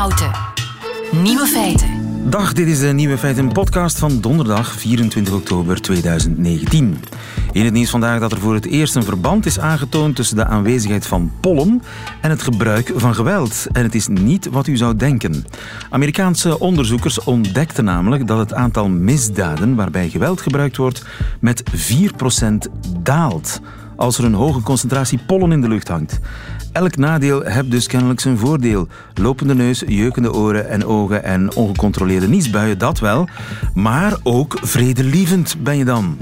Houten. 0.00 0.30
Nieuwe 1.22 1.46
feiten. 1.46 1.88
Dag, 2.30 2.52
dit 2.52 2.66
is 2.66 2.80
de 2.80 2.92
Nieuwe 2.92 3.18
Feiten 3.18 3.52
podcast 3.52 3.98
van 3.98 4.20
donderdag 4.20 4.72
24 4.72 5.34
oktober 5.34 5.80
2019. 5.80 6.98
In 7.52 7.64
het 7.64 7.72
nieuws 7.72 7.90
vandaag 7.90 8.20
dat 8.20 8.32
er 8.32 8.40
voor 8.40 8.54
het 8.54 8.66
eerst 8.66 8.96
een 8.96 9.02
verband 9.02 9.46
is 9.46 9.58
aangetoond 9.58 10.16
tussen 10.16 10.36
de 10.36 10.44
aanwezigheid 10.44 11.06
van 11.06 11.32
pollen 11.40 11.82
en 12.20 12.30
het 12.30 12.42
gebruik 12.42 12.92
van 12.94 13.14
geweld. 13.14 13.66
En 13.72 13.82
het 13.82 13.94
is 13.94 14.08
niet 14.08 14.46
wat 14.46 14.66
u 14.66 14.76
zou 14.76 14.96
denken. 14.96 15.46
Amerikaanse 15.90 16.58
onderzoekers 16.58 17.24
ontdekten 17.24 17.84
namelijk 17.84 18.26
dat 18.26 18.38
het 18.38 18.54
aantal 18.54 18.88
misdaden 18.88 19.74
waarbij 19.74 20.08
geweld 20.08 20.40
gebruikt 20.40 20.76
wordt 20.76 21.04
met 21.40 21.62
4% 21.62 22.70
daalt 23.02 23.60
als 24.00 24.18
er 24.18 24.24
een 24.24 24.34
hoge 24.34 24.60
concentratie 24.60 25.18
pollen 25.26 25.52
in 25.52 25.60
de 25.60 25.68
lucht 25.68 25.88
hangt. 25.88 26.20
Elk 26.72 26.96
nadeel 26.96 27.42
heeft 27.42 27.70
dus 27.70 27.86
kennelijk 27.86 28.20
zijn 28.20 28.38
voordeel. 28.38 28.88
Lopende 29.14 29.54
neus, 29.54 29.82
jeukende 29.86 30.32
oren 30.32 30.68
en 30.68 30.84
ogen 30.84 31.24
en 31.24 31.54
ongecontroleerde 31.54 32.28
niesbuien, 32.28 32.78
dat 32.78 32.98
wel. 32.98 33.28
Maar 33.74 34.16
ook 34.22 34.58
vredelievend 34.62 35.56
ben 35.62 35.76
je 35.76 35.84
dan. 35.84 36.16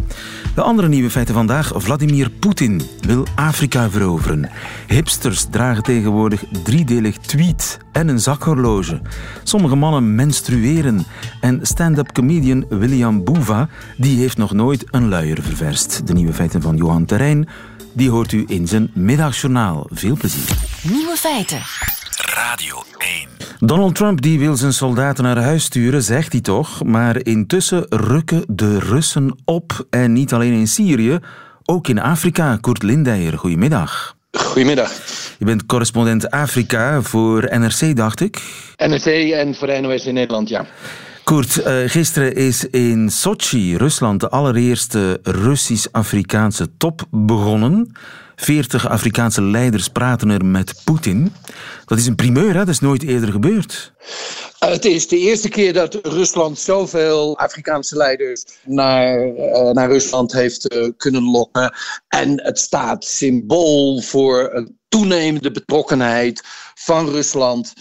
De 0.55 0.63
andere 0.63 0.89
nieuwe 0.89 1.11
feiten 1.11 1.35
vandaag. 1.35 1.73
Vladimir 1.75 2.31
Poetin 2.31 2.83
wil 3.01 3.27
Afrika 3.35 3.91
veroveren. 3.91 4.51
Hipsters 4.87 5.47
dragen 5.51 5.83
tegenwoordig 5.83 6.45
driedelig 6.63 7.17
tweet 7.17 7.79
en 7.93 8.09
een 8.09 8.21
zakhorloge. 8.21 9.01
Sommige 9.43 9.75
mannen 9.75 10.15
menstrueren. 10.15 11.07
En 11.41 11.59
stand-up 11.63 12.13
comedian 12.13 12.65
William 12.69 13.25
Boeva 13.25 13.69
die 13.97 14.19
heeft 14.19 14.37
nog 14.37 14.53
nooit 14.53 14.85
een 14.91 15.09
luier 15.09 15.43
ververst. 15.43 16.07
De 16.07 16.13
nieuwe 16.13 16.33
feiten 16.33 16.63
van 16.63 16.77
Johan 16.77 17.05
Terrein 17.05 17.49
die 17.93 18.11
hoort 18.11 18.33
u 18.33 18.45
in 18.47 18.67
zijn 18.67 18.91
middagjournaal. 18.95 19.87
Veel 19.91 20.17
plezier. 20.17 20.57
Nieuwe 20.83 21.17
feiten. 21.17 21.61
Radio 22.35 22.83
1. 22.99 23.29
Donald 23.59 23.95
Trump 23.95 24.23
die 24.23 24.39
wil 24.39 24.57
zijn 24.57 24.73
soldaten 24.73 25.25
naar 25.25 25.43
huis 25.43 25.65
sturen, 25.65 26.03
zegt 26.03 26.33
hij 26.33 26.41
toch. 26.41 26.85
Maar 26.85 27.25
intussen 27.25 27.87
rukken 27.89 28.45
de 28.47 28.79
Russen 28.79 29.39
op. 29.45 29.87
En 29.91 30.13
niet 30.13 30.33
alleen 30.33 30.53
in 30.53 30.67
Syrië, 30.67 31.19
ook 31.65 31.89
in 31.89 31.99
Afrika. 31.99 32.59
Kurt 32.61 32.83
Lindeyer, 32.83 33.39
goedemiddag. 33.39 34.17
Goedemiddag. 34.31 34.93
Je 35.39 35.45
bent 35.45 35.67
correspondent 35.67 36.31
Afrika 36.31 37.03
voor 37.03 37.59
NRC, 37.59 37.97
dacht 37.97 38.21
ik. 38.21 38.43
NRC 38.77 39.05
en 39.33 39.55
voor 39.55 39.67
de 39.67 39.81
NOS 39.81 40.07
in 40.07 40.15
Nederland, 40.15 40.49
ja. 40.49 40.67
Koert, 41.29 41.57
uh, 41.57 41.83
gisteren 41.87 42.35
is 42.35 42.65
in 42.65 43.11
Sochi, 43.11 43.77
Rusland, 43.77 44.21
de 44.21 44.29
allereerste 44.29 45.21
Russisch-Afrikaanse 45.23 46.77
top 46.77 47.05
begonnen. 47.11 47.93
Veertig 48.37 48.89
Afrikaanse 48.89 49.43
leiders 49.43 49.89
praten 49.89 50.31
er 50.31 50.45
met 50.45 50.81
Poetin. 50.85 51.33
Dat 51.85 51.99
is 51.99 52.07
een 52.07 52.15
primeur, 52.15 52.53
hè? 52.53 52.59
dat 52.59 52.69
is 52.69 52.81
nooit 52.81 53.03
eerder 53.03 53.33
gebeurd. 53.33 53.93
Uh, 54.65 54.71
het 54.71 54.85
is 54.85 55.09
de 55.09 55.19
eerste 55.19 55.49
keer 55.49 55.73
dat 55.73 55.99
Rusland 56.03 56.59
zoveel 56.59 57.39
Afrikaanse 57.39 57.97
leiders 57.97 58.45
naar, 58.65 59.27
uh, 59.27 59.71
naar 59.71 59.91
Rusland 59.91 60.33
heeft 60.33 60.93
kunnen 60.97 61.31
lokken. 61.31 61.75
En 62.09 62.43
het 62.43 62.59
staat 62.59 63.05
symbool 63.05 64.01
voor 64.01 64.51
een 64.53 64.79
toenemende 64.89 65.51
betrokkenheid 65.51 66.43
van 66.75 67.09
Rusland 67.09 67.73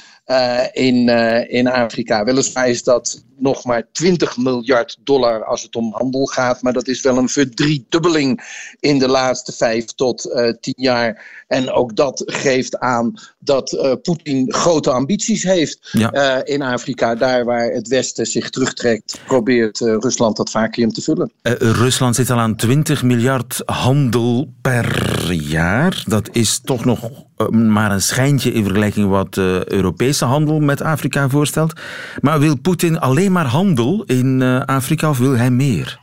in, 0.72 1.10
in 1.50 1.68
Afrika. 1.68 2.24
Weliswaar 2.24 2.70
is 2.70 2.84
dat 2.84 3.26
nog 3.40 3.66
maar 3.66 3.88
20 3.92 4.38
miljard 4.38 4.98
dollar 5.04 5.44
als 5.44 5.62
het 5.62 5.76
om 5.76 5.94
handel 5.94 6.26
gaat, 6.26 6.62
maar 6.62 6.74
dat 6.74 6.88
is 6.88 7.02
wel 7.02 7.18
een 7.18 7.30
verdriedubbeling 7.30 8.42
in 8.80 9.00
de 9.00 9.08
laatste 9.08 9.52
vijf 9.52 9.86
tot 9.86 10.26
uh, 10.26 10.54
tien 10.60 10.74
jaar. 10.78 11.36
En 11.48 11.72
ook 11.72 11.96
dat 11.96 12.24
geeft 12.26 12.80
aan 12.80 13.14
dat 13.40 14.00
Poetin 14.02 14.54
grote 14.54 14.92
ambities 14.92 15.44
heeft 15.44 15.90
ja. 15.92 16.46
in 16.46 16.62
Afrika. 16.62 17.16
Daar 17.16 17.46
waar 17.46 17.72
het 17.72 17.88
Westen 17.88 18.26
zich 18.26 18.50
terugtrekt, 18.50 19.20
probeert 19.26 19.80
Rusland 19.80 20.38
dat 20.38 20.50
vacuüm 20.50 20.94
te 20.94 21.02
vullen. 21.02 21.32
Rusland 21.58 22.16
zit 22.16 22.30
al 22.30 22.40
aan 22.40 22.56
20 22.56 23.04
miljard 23.04 23.62
handel 23.66 24.54
per 24.62 25.32
jaar. 25.34 26.04
Dat 26.08 26.30
is 26.32 26.60
toch 26.60 26.86
nog 26.86 27.10
maar 27.52 27.92
een 27.92 28.02
schijntje 28.02 28.52
in 28.52 28.64
vergelijking 28.64 29.10
wat 29.10 29.34
de 29.34 29.64
Europese 29.68 30.26
handel 30.26 30.60
met 30.60 30.82
Afrika 30.82 31.30
voorstelt. 31.30 31.74
Maar 32.22 32.40
wil 32.40 32.58
Poetin 32.58 33.00
alleen 33.00 33.27
maar 33.32 33.46
handel 33.46 34.04
in 34.04 34.42
Afrika 34.66 35.10
of 35.10 35.18
wil 35.18 35.38
hij 35.38 35.52
meer? 35.52 36.00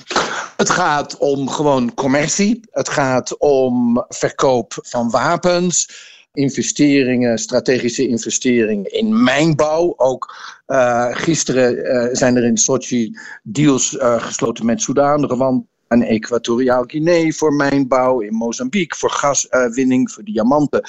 Het 0.57 0.71
gaat 0.71 1.17
om 1.17 1.49
gewoon 1.49 1.95
commercie. 1.95 2.61
Het 2.71 2.89
gaat 2.89 3.39
om 3.39 4.05
verkoop 4.09 4.79
van 4.83 5.11
wapens 5.11 6.03
investeringen, 6.33 7.39
strategische 7.39 8.09
investeringen 8.09 8.93
in 8.93 9.23
mijnbouw. 9.23 9.95
Ook 9.97 10.37
uh, 10.67 11.07
gisteren 11.11 11.75
uh, 11.75 12.09
zijn 12.12 12.37
er 12.37 12.45
in 12.45 12.57
Sochi 12.57 13.19
deals 13.43 13.97
gesloten 13.99 14.67
met 14.67 14.81
Soedan, 14.81 15.25
Rwanda 15.25 15.65
en 15.89 16.03
Equatoriaal 16.03 16.85
Guinea 16.87 17.31
voor 17.31 17.53
mijnbouw, 17.53 18.21
in 18.21 18.35
Mozambique 18.35 18.99
voor 18.99 19.11
gaswinning, 19.11 20.11
voor 20.11 20.25
diamanten 20.25 20.83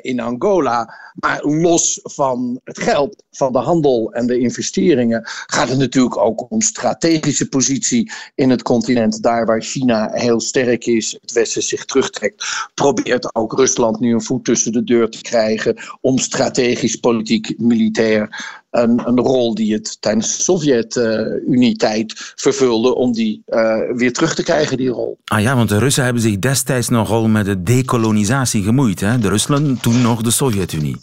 in 0.00 0.20
Angola. 0.20 0.94
Maar 1.14 1.44
los 1.44 2.00
van 2.02 2.60
het 2.64 2.78
geld, 2.78 3.24
van 3.30 3.52
de 3.52 3.58
handel 3.58 4.12
en 4.12 4.26
de 4.26 4.38
investeringen, 4.38 5.22
gaat 5.24 5.68
het 5.68 5.78
natuurlijk 5.78 6.16
ook 6.16 6.50
om 6.50 6.60
strategische 6.60 7.48
positie 7.48 8.12
in 8.34 8.50
het 8.50 8.62
continent. 8.62 9.22
Daar 9.22 9.46
waar 9.46 9.62
China 9.62 10.10
heel 10.12 10.40
sterk 10.40 10.86
is, 10.86 11.18
het 11.20 11.32
Westen 11.32 11.62
zich 11.62 11.84
terugtrekt, 11.84 12.44
probeert 12.74 13.34
ook 13.34 13.52
Rusland 13.52 14.00
nu 14.00 14.12
een 14.12 14.22
voet 14.22 14.44
tussen 14.44 14.72
de 14.72 14.84
deur 14.84 15.10
te 15.10 15.20
krijgen 15.20 15.76
om 16.00 16.18
strategisch, 16.18 16.96
politiek, 16.96 17.58
militair 17.58 18.62
een, 18.70 19.08
een, 19.08 19.18
rol 19.18 19.54
die 19.54 19.72
het 19.72 19.96
tijdens 20.00 20.36
de 20.36 20.42
Sovjet-Unie-tijd 20.42 22.32
vervulde, 22.36 22.94
om 22.94 23.12
die 23.12 23.42
uh, 23.46 23.76
weer 23.94 24.12
terug 24.12 24.34
te 24.34 24.42
krijgen, 24.42 24.76
die 24.76 24.88
rol. 24.88 25.18
Ah 25.24 25.40
ja, 25.40 25.56
want 25.56 25.68
de 25.68 25.78
Russen 25.78 26.04
hebben 26.04 26.22
zich 26.22 26.38
destijds 26.38 26.88
nogal 26.88 27.28
met 27.28 27.44
de 27.44 27.62
dekolonisatie 27.62 28.62
gemoeid. 28.62 29.00
Hè? 29.00 29.18
De 29.18 29.28
Rusland, 29.28 29.82
toen 29.82 30.02
nog 30.02 30.22
de 30.22 30.30
Sovjet-Unie. 30.30 30.96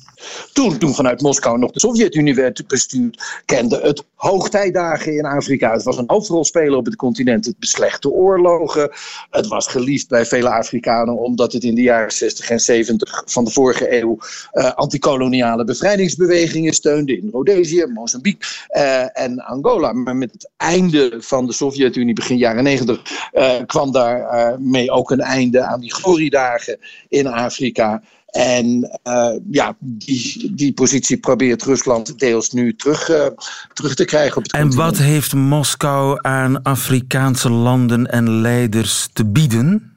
Toen, 0.53 0.77
toen 0.77 0.95
vanuit 0.95 1.21
Moskou 1.21 1.57
nog 1.57 1.71
de 1.71 1.79
Sovjet-Unie 1.79 2.35
werd 2.35 2.67
bestuurd, 2.67 3.41
kende 3.45 3.79
het 3.81 4.03
hoogtijdagen 4.15 5.17
in 5.17 5.25
Afrika. 5.25 5.71
Het 5.71 5.83
was 5.83 5.97
een 5.97 6.03
hoofdrolspeler 6.07 6.77
op 6.77 6.85
het 6.85 6.95
continent. 6.95 7.45
Het 7.45 7.59
beslechte 7.59 8.09
oorlogen. 8.09 8.89
Het 9.29 9.47
was 9.47 9.67
geliefd 9.67 10.07
bij 10.07 10.25
vele 10.25 10.49
Afrikanen 10.49 11.17
omdat 11.17 11.53
het 11.53 11.63
in 11.63 11.75
de 11.75 11.81
jaren 11.81 12.11
60 12.11 12.49
en 12.49 12.59
70 12.59 13.23
van 13.25 13.43
de 13.43 13.51
vorige 13.51 13.99
eeuw 13.99 14.17
uh, 14.53 14.71
antikoloniale 14.71 15.63
bevrijdingsbewegingen 15.63 16.73
steunde 16.73 17.17
in 17.17 17.29
Rhodesië, 17.31 17.85
Mozambique 17.85 18.47
uh, 18.69 19.19
en 19.19 19.39
Angola. 19.39 19.93
Maar 19.93 20.15
met 20.15 20.31
het 20.31 20.49
einde 20.57 21.15
van 21.17 21.45
de 21.45 21.53
Sovjet-Unie, 21.53 22.13
begin 22.13 22.37
jaren 22.37 22.63
90, 22.63 23.29
uh, 23.33 23.53
kwam 23.65 23.91
daar 23.91 24.59
mee 24.59 24.91
ook 24.91 25.11
een 25.11 25.21
einde 25.21 25.61
aan 25.61 25.79
die 25.79 25.93
gloriedagen 25.93 26.77
in 27.09 27.27
Afrika. 27.27 28.01
En 28.31 28.99
uh, 29.03 29.35
ja, 29.49 29.75
die, 29.79 30.51
die 30.55 30.73
positie 30.73 31.17
probeert 31.17 31.63
Rusland 31.63 32.19
deels 32.19 32.51
nu 32.51 32.75
terug, 32.75 33.09
uh, 33.09 33.25
terug 33.73 33.95
te 33.95 34.05
krijgen. 34.05 34.37
Op 34.37 34.43
het 34.43 34.51
en 34.51 34.61
continent. 34.61 34.89
wat 34.91 34.97
heeft 35.05 35.33
Moskou 35.33 36.19
aan 36.21 36.61
Afrikaanse 36.63 37.49
landen 37.49 38.11
en 38.11 38.29
leiders 38.29 39.09
te 39.13 39.25
bieden? 39.25 39.90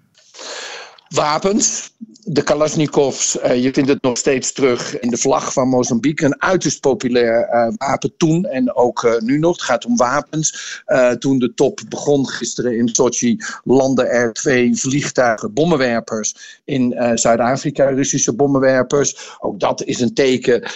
Wapens, 1.14 1.90
de 2.24 2.42
Kalashnikovs, 2.42 3.36
uh, 3.36 3.62
je 3.62 3.72
vindt 3.72 3.88
het 3.88 4.02
nog 4.02 4.18
steeds 4.18 4.52
terug 4.52 4.98
in 4.98 5.10
de 5.10 5.16
vlag 5.16 5.52
van 5.52 5.68
Mozambique. 5.68 6.26
Een 6.26 6.42
uiterst 6.42 6.80
populair 6.80 7.48
uh, 7.52 7.74
wapen 7.76 8.16
toen 8.16 8.44
en 8.44 8.74
ook 8.74 9.02
uh, 9.02 9.18
nu 9.18 9.38
nog. 9.38 9.52
Het 9.52 9.62
gaat 9.62 9.84
om 9.84 9.96
wapens. 9.96 10.82
toen 11.18 11.38
de 11.38 11.54
top 11.54 11.80
begon 11.88 12.28
gisteren 12.28 12.76
in 12.76 12.88
Sochi, 12.88 13.36
landden 13.64 14.08
er 14.08 14.32
twee 14.32 14.76
vliegtuigen, 14.76 15.52
bommenwerpers 15.52 16.60
in 16.64 16.94
Zuid-Afrika, 17.14 17.88
Russische 17.88 18.34
bommenwerpers. 18.34 19.36
Ook 19.40 19.60
dat 19.60 19.82
is 19.82 20.00
een 20.00 20.14
teken 20.14 20.70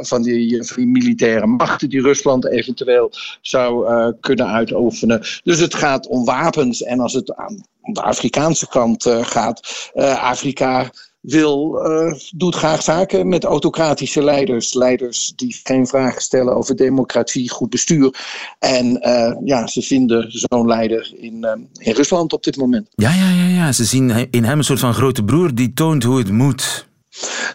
van 0.00 0.22
die, 0.22 0.64
van, 0.64 0.76
die, 0.76 0.86
militaire 0.86 1.46
machten 1.46 1.88
die 1.88 2.02
Rusland 2.02 2.46
eventueel 2.46 3.12
zou 3.40 3.86
kunnen 4.20 4.46
uitoefenen. 4.46 5.22
Dus 5.44 5.60
het 5.60 5.74
gaat 5.74 6.06
om 6.06 6.24
wapens 6.24 6.82
en 6.82 7.00
als 7.00 7.12
het 7.12 7.34
aan 7.34 7.64
de 7.92 8.02
Afrikaanse 8.02 8.68
kant 8.68 9.06
uh, 9.06 9.24
gaat. 9.24 9.90
Uh, 9.94 10.22
Afrika 10.22 10.90
wil, 11.20 11.86
uh, 11.86 12.14
doet 12.30 12.54
graag 12.54 12.82
zaken 12.82 13.28
met 13.28 13.44
autocratische 13.44 14.22
leiders. 14.22 14.74
Leiders 14.74 15.32
die 15.36 15.60
geen 15.62 15.86
vragen 15.86 16.22
stellen 16.22 16.54
over 16.56 16.76
democratie, 16.76 17.50
goed 17.50 17.70
bestuur. 17.70 18.14
En 18.58 19.00
ja, 19.44 19.66
ze 19.66 19.82
vinden 19.82 20.26
zo'n 20.28 20.66
leider 20.66 21.12
in, 21.16 21.68
in 21.78 21.92
Rusland 21.92 22.32
op 22.32 22.42
dit 22.42 22.56
moment. 22.56 22.88
Ja, 22.94 23.14
ja, 23.14 23.30
ja, 23.30 23.46
ja, 23.46 23.72
ze 23.72 23.84
zien 23.84 24.28
in 24.30 24.44
hem 24.44 24.58
een 24.58 24.64
soort 24.64 24.78
van 24.78 24.94
grote 24.94 25.24
broer 25.24 25.54
die 25.54 25.72
toont 25.72 26.02
hoe 26.02 26.18
het 26.18 26.30
moet. 26.30 26.86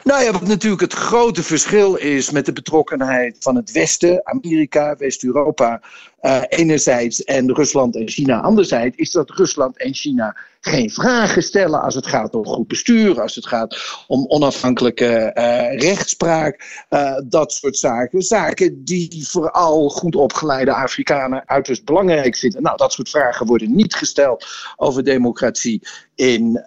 Nou 0.04 0.24
ja, 0.24 0.32
wat 0.32 0.48
natuurlijk 0.48 0.82
het 0.82 0.94
grote 0.94 1.44
verschil 1.44 1.96
is 1.96 2.32
met 2.32 2.46
de 2.46 2.54
betrokkenheid 2.54 3.36
van 3.40 3.56
het 3.56 3.72
Westen, 3.72 4.22
Amerika, 4.24 4.96
West-Europa 4.98 5.82
uh, 6.22 6.42
enerzijds 6.48 7.24
en 7.24 7.54
Rusland 7.54 7.96
en 7.96 8.10
China 8.10 8.42
anderzijds, 8.42 8.98
is 8.98 9.12
dat 9.12 9.30
Rusland 9.30 9.78
en 9.78 9.94
China 9.94 10.38
geen 10.60 10.90
vragen 10.90 11.44
stellen 11.44 11.82
als 11.82 11.96
het 11.96 12.08
gaat 12.08 12.36
om 12.36 12.46
goed 12.46 12.68
bestuur, 12.68 13.22
als 13.22 13.36
het 13.36 13.48
gaat 13.48 13.78
om 14.08 14.26
onafhankelijke 14.28 15.32
uh, 15.38 15.80
rechtspraak, 15.80 16.86
uh, 16.90 17.18
dat 17.26 17.54
soort 17.54 17.78
zaken. 17.78 18.22
Zaken 18.22 18.84
die 18.84 19.28
vooral 19.28 19.90
goed 19.90 20.16
opgeleide 20.16 20.74
Afrikanen 20.74 21.44
uiterst 21.46 21.86
belangrijk 21.86 22.36
vinden. 22.36 22.62
Nou, 22.62 22.78
dat 22.78 22.94
soort 22.94 23.10
vragen 23.10 23.46
worden 23.46 23.76
niet 23.76 23.96
gesteld 23.96 24.46
over 24.76 25.04
democratie 25.04 25.88
in, 26.16 26.64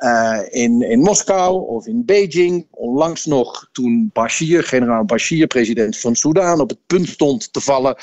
in, 0.50 0.82
in 0.82 1.00
Moskou 1.00 1.66
of 1.66 1.86
in 1.86 2.04
Beijing. 2.04 2.66
Onlangs 2.70 3.24
nog 3.24 3.68
toen 3.72 4.10
Bashir, 4.12 4.64
generaal 4.64 5.04
Bashir, 5.04 5.46
president 5.46 5.98
van 5.98 6.14
Soudaan, 6.14 6.60
op 6.60 6.68
het 6.68 6.86
punt 6.86 7.08
stond 7.08 7.52
te 7.52 7.60
vallen, 7.60 7.96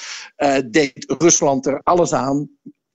deed 0.66 1.06
Rusland 1.08 1.41
er 1.42 1.82
alles 1.84 2.14
aan 2.14 2.50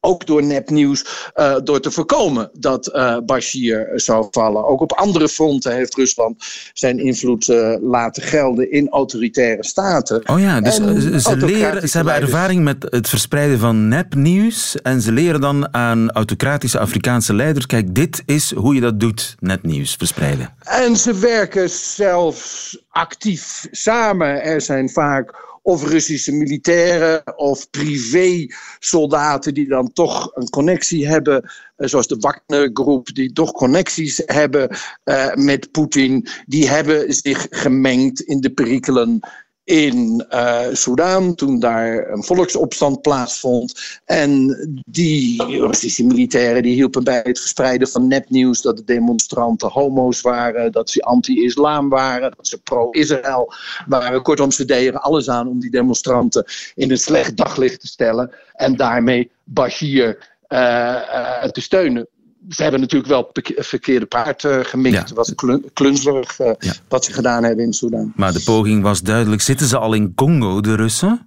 ook 0.06 0.26
door 0.26 0.42
nepnieuws, 0.42 1.30
uh, 1.34 1.56
door 1.64 1.80
te 1.80 1.90
voorkomen 1.90 2.50
dat 2.52 2.94
uh, 2.94 3.16
Bashir 3.24 3.92
zou 3.94 4.26
vallen. 4.30 4.66
Ook 4.66 4.80
op 4.80 4.92
andere 4.92 5.28
fronten 5.28 5.74
heeft 5.74 5.94
Rusland 5.94 6.44
zijn 6.72 6.98
invloed 6.98 7.48
uh, 7.48 7.76
laten 7.80 8.22
gelden 8.22 8.70
in 8.70 8.88
autoritaire 8.88 9.64
staten. 9.64 10.28
Oh 10.28 10.40
ja, 10.40 10.60
dus 10.60 10.74
ze, 10.74 11.36
leren, 11.36 11.88
ze 11.88 11.96
hebben 11.96 12.14
ervaring 12.14 12.64
met 12.64 12.86
het 12.90 13.08
verspreiden 13.08 13.58
van 13.58 13.88
nepnieuws 13.88 14.76
en 14.82 15.00
ze 15.00 15.12
leren 15.12 15.40
dan 15.40 15.74
aan 15.74 16.10
autocratische 16.10 16.78
Afrikaanse 16.78 17.34
leiders, 17.34 17.66
kijk, 17.66 17.94
dit 17.94 18.22
is 18.26 18.54
hoe 18.54 18.74
je 18.74 18.80
dat 18.80 19.00
doet, 19.00 19.34
nepnieuws 19.40 19.94
verspreiden. 19.94 20.54
En 20.62 20.96
ze 20.96 21.18
werken 21.18 21.70
zelfs 21.70 22.78
actief 22.88 23.66
samen. 23.70 24.42
Er 24.42 24.60
zijn 24.60 24.90
vaak 24.90 25.44
of 25.66 25.82
Russische 25.82 26.32
militairen 26.32 27.38
of 27.38 27.70
privé-soldaten 27.70 29.54
die 29.54 29.68
dan 29.68 29.92
toch 29.92 30.30
een 30.34 30.48
connectie 30.48 31.06
hebben, 31.06 31.50
eh, 31.76 31.88
zoals 31.88 32.06
de 32.06 32.16
Wagner-groep, 32.16 33.14
die 33.14 33.32
toch 33.32 33.52
connecties 33.52 34.22
hebben 34.24 34.76
uh, 35.04 35.34
met 35.34 35.70
Poetin, 35.70 36.26
die 36.46 36.68
hebben 36.68 37.14
zich 37.14 37.46
gemengd 37.50 38.20
in 38.20 38.40
de 38.40 38.50
perikelen 38.50 39.20
in 39.66 40.24
uh, 40.30 40.60
Soudaan, 40.72 41.34
toen 41.34 41.58
daar 41.58 42.10
een 42.10 42.24
volksopstand 42.24 43.00
plaatsvond. 43.02 44.00
En 44.04 44.56
die 44.86 45.42
Russische 45.44 46.04
militairen 46.04 46.62
die 46.62 46.74
hielpen 46.74 47.04
bij 47.04 47.20
het 47.22 47.40
verspreiden 47.40 47.88
van 47.88 48.06
nepnieuws 48.06 48.62
dat 48.62 48.76
de 48.76 48.84
demonstranten 48.84 49.70
homo's 49.70 50.20
waren, 50.20 50.72
dat 50.72 50.90
ze 50.90 51.02
anti-islam 51.02 51.88
waren, 51.88 52.32
dat 52.36 52.48
ze 52.48 52.58
pro-Israël 52.58 53.52
waren. 53.86 54.22
Kortom, 54.22 54.50
ze 54.50 54.64
deden 54.64 55.02
alles 55.02 55.28
aan 55.28 55.48
om 55.48 55.60
die 55.60 55.70
demonstranten 55.70 56.44
in 56.74 56.90
een 56.90 56.98
slecht 56.98 57.36
daglicht 57.36 57.80
te 57.80 57.86
stellen 57.86 58.30
en 58.52 58.76
daarmee 58.76 59.30
Bashir 59.44 60.36
uh, 60.48 60.58
uh, 60.58 61.44
te 61.44 61.60
steunen 61.60 62.08
ze 62.48 62.62
hebben 62.62 62.80
natuurlijk 62.80 63.10
wel 63.10 63.30
verkeerde 63.56 64.06
paard 64.06 64.44
uh, 64.44 64.58
gemikt. 64.62 64.94
Ja. 64.94 65.00
Het 65.00 65.12
was 65.12 65.34
klunzerig 65.72 66.38
uh, 66.38 66.50
ja. 66.58 66.72
wat 66.88 67.04
ze 67.04 67.12
gedaan 67.12 67.44
hebben 67.44 67.64
in 67.64 67.72
Sudan. 67.72 68.12
Maar 68.16 68.32
de 68.32 68.42
poging 68.44 68.82
was 68.82 69.00
duidelijk. 69.00 69.42
Zitten 69.42 69.66
ze 69.66 69.78
al 69.78 69.92
in 69.92 70.14
Congo, 70.14 70.60
de 70.60 70.74
Russen? 70.74 71.26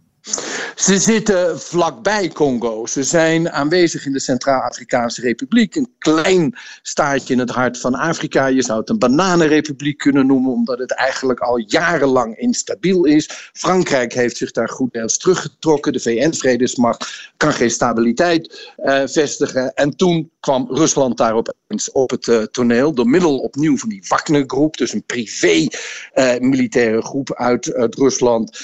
Ze 0.75 0.97
zitten 0.97 1.59
vlakbij 1.59 2.27
Congo. 2.27 2.85
Ze 2.85 3.03
zijn 3.03 3.51
aanwezig 3.51 4.05
in 4.05 4.13
de 4.13 4.19
Centraal-Afrikaanse 4.19 5.21
Republiek. 5.21 5.75
Een 5.75 5.93
klein 5.97 6.55
staatje 6.81 7.33
in 7.33 7.39
het 7.39 7.49
hart 7.49 7.77
van 7.79 7.95
Afrika. 7.95 8.45
Je 8.45 8.63
zou 8.63 8.79
het 8.79 8.89
een 8.89 8.99
bananenrepubliek 8.99 9.97
kunnen 9.97 10.27
noemen, 10.27 10.51
omdat 10.51 10.79
het 10.79 10.93
eigenlijk 10.95 11.39
al 11.39 11.57
jarenlang 11.57 12.37
instabiel 12.37 13.05
is. 13.05 13.51
Frankrijk 13.53 14.13
heeft 14.13 14.37
zich 14.37 14.51
daar 14.51 14.69
goed 14.69 14.93
deels 14.93 15.17
teruggetrokken. 15.17 15.93
De 15.93 15.99
VN-vredesmacht 15.99 17.31
kan 17.37 17.53
geen 17.53 17.71
stabiliteit 17.71 18.73
uh, 18.77 19.01
vestigen. 19.05 19.73
En 19.73 19.95
toen 19.95 20.31
kwam 20.39 20.67
Rusland 20.71 21.17
daar 21.17 21.33
opeens 21.33 21.91
op 21.91 22.09
het 22.09 22.27
uh, 22.27 22.43
toneel. 22.43 22.93
Door 22.93 23.09
middel 23.09 23.37
opnieuw 23.37 23.77
van 23.77 23.89
die 23.89 24.05
Wagner-groep, 24.07 24.77
dus 24.77 24.93
een 24.93 25.03
privé-militaire 25.03 26.97
uh, 26.97 27.03
groep 27.03 27.33
uit, 27.33 27.73
uit 27.73 27.95
Rusland, 27.95 28.59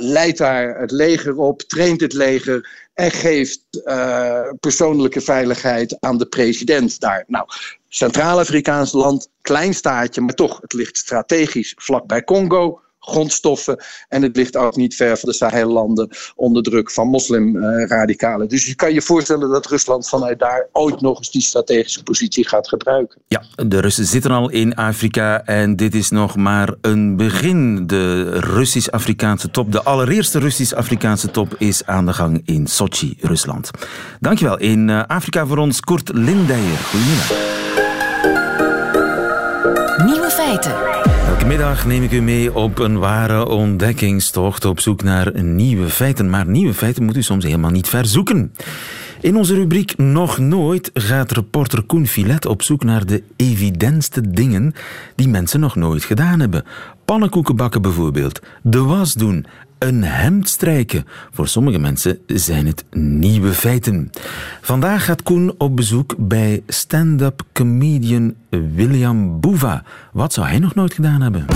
leidt 0.00 0.38
daar 0.38 0.80
het 0.80 0.90
leger 0.90 1.31
op, 1.38 1.60
traint 1.62 2.00
het 2.00 2.12
leger 2.12 2.88
en 2.94 3.10
geeft 3.10 3.60
uh, 3.70 4.40
persoonlijke 4.60 5.20
veiligheid 5.20 5.96
aan 6.00 6.18
de 6.18 6.26
president 6.26 7.00
daar. 7.00 7.24
Nou, 7.26 7.46
Centraal-Afrikaans 7.88 8.92
land, 8.92 9.28
klein 9.40 9.74
staatje, 9.74 10.20
maar 10.20 10.34
toch, 10.34 10.60
het 10.60 10.72
ligt 10.72 10.96
strategisch 10.96 11.74
vlakbij 11.76 12.24
Congo 12.24 12.80
grondstoffen. 13.04 13.84
En 14.08 14.22
het 14.22 14.36
ligt 14.36 14.56
ook 14.56 14.76
niet 14.76 14.94
ver 14.94 15.18
van 15.18 15.28
de 15.28 15.34
Sahellanden 15.34 16.08
onder 16.36 16.62
druk 16.62 16.90
van 16.90 17.08
moslimradicalen. 17.08 18.48
Dus 18.48 18.66
je 18.66 18.74
kan 18.74 18.92
je 18.92 19.02
voorstellen 19.02 19.50
dat 19.50 19.66
Rusland 19.66 20.08
vanuit 20.08 20.38
daar 20.38 20.68
ooit 20.72 21.00
nog 21.00 21.18
eens 21.18 21.30
die 21.30 21.42
strategische 21.42 22.02
positie 22.02 22.48
gaat 22.48 22.68
gebruiken. 22.68 23.20
Ja, 23.28 23.42
de 23.66 23.80
Russen 23.80 24.04
zitten 24.04 24.30
al 24.30 24.50
in 24.50 24.74
Afrika 24.74 25.44
en 25.44 25.76
dit 25.76 25.94
is 25.94 26.10
nog 26.10 26.36
maar 26.36 26.74
een 26.80 27.16
begin. 27.16 27.86
De 27.86 28.38
Russisch-Afrikaanse 28.40 29.50
top, 29.50 29.72
de 29.72 29.82
allereerste 29.82 30.38
Russisch-Afrikaanse 30.38 31.30
top, 31.30 31.54
is 31.58 31.86
aan 31.86 32.06
de 32.06 32.12
gang 32.12 32.42
in 32.44 32.66
Sochi, 32.66 33.16
Rusland. 33.20 33.70
Dankjewel. 34.20 34.58
In 34.58 34.90
eh, 34.90 35.02
Afrika 35.06 35.46
voor 35.46 35.58
ons 35.58 35.80
Kurt 35.80 36.10
Lindeyer. 36.14 36.78
Goedemiddag. 36.78 37.60
Nieuwe 40.04 40.30
feiten. 40.30 41.01
Middag 41.46 41.86
neem 41.86 42.02
ik 42.02 42.12
u 42.12 42.20
mee 42.20 42.54
op 42.54 42.78
een 42.78 42.98
ware 42.98 43.46
ontdekkingstocht 43.48 44.64
op 44.64 44.80
zoek 44.80 45.02
naar 45.02 45.42
nieuwe 45.42 45.88
feiten. 45.88 46.30
Maar 46.30 46.46
nieuwe 46.46 46.74
feiten 46.74 47.04
moet 47.04 47.16
u 47.16 47.22
soms 47.22 47.44
helemaal 47.44 47.70
niet 47.70 47.88
verzoeken. 47.88 48.52
In 49.20 49.36
onze 49.36 49.54
rubriek 49.54 49.96
Nog 49.96 50.38
Nooit 50.38 50.90
gaat 50.94 51.32
reporter 51.32 51.82
Koen 51.82 52.06
Filet 52.06 52.46
op 52.46 52.62
zoek 52.62 52.84
naar 52.84 53.06
de 53.06 53.22
evidentste 53.36 54.30
dingen 54.30 54.72
die 55.14 55.28
mensen 55.28 55.60
nog 55.60 55.76
nooit 55.76 56.04
gedaan 56.04 56.40
hebben. 56.40 56.64
Pannenkoeken 57.04 57.56
bakken 57.56 57.82
bijvoorbeeld, 57.82 58.40
de 58.62 58.82
was 58.82 59.14
doen, 59.14 59.46
een 59.82 60.04
hemd 60.04 60.48
strijken. 60.48 61.06
Voor 61.32 61.48
sommige 61.48 61.78
mensen 61.78 62.18
zijn 62.26 62.66
het 62.66 62.84
nieuwe 62.90 63.52
feiten. 63.52 64.10
Vandaag 64.60 65.04
gaat 65.04 65.22
Koen 65.22 65.54
op 65.58 65.76
bezoek 65.76 66.14
bij 66.18 66.62
stand-up 66.66 67.42
comedian 67.52 68.34
William 68.50 69.40
Boeva. 69.40 69.82
Wat 70.12 70.32
zou 70.32 70.46
hij 70.46 70.58
nog 70.58 70.74
nooit 70.74 70.94
gedaan 70.94 71.20
hebben? 71.20 71.46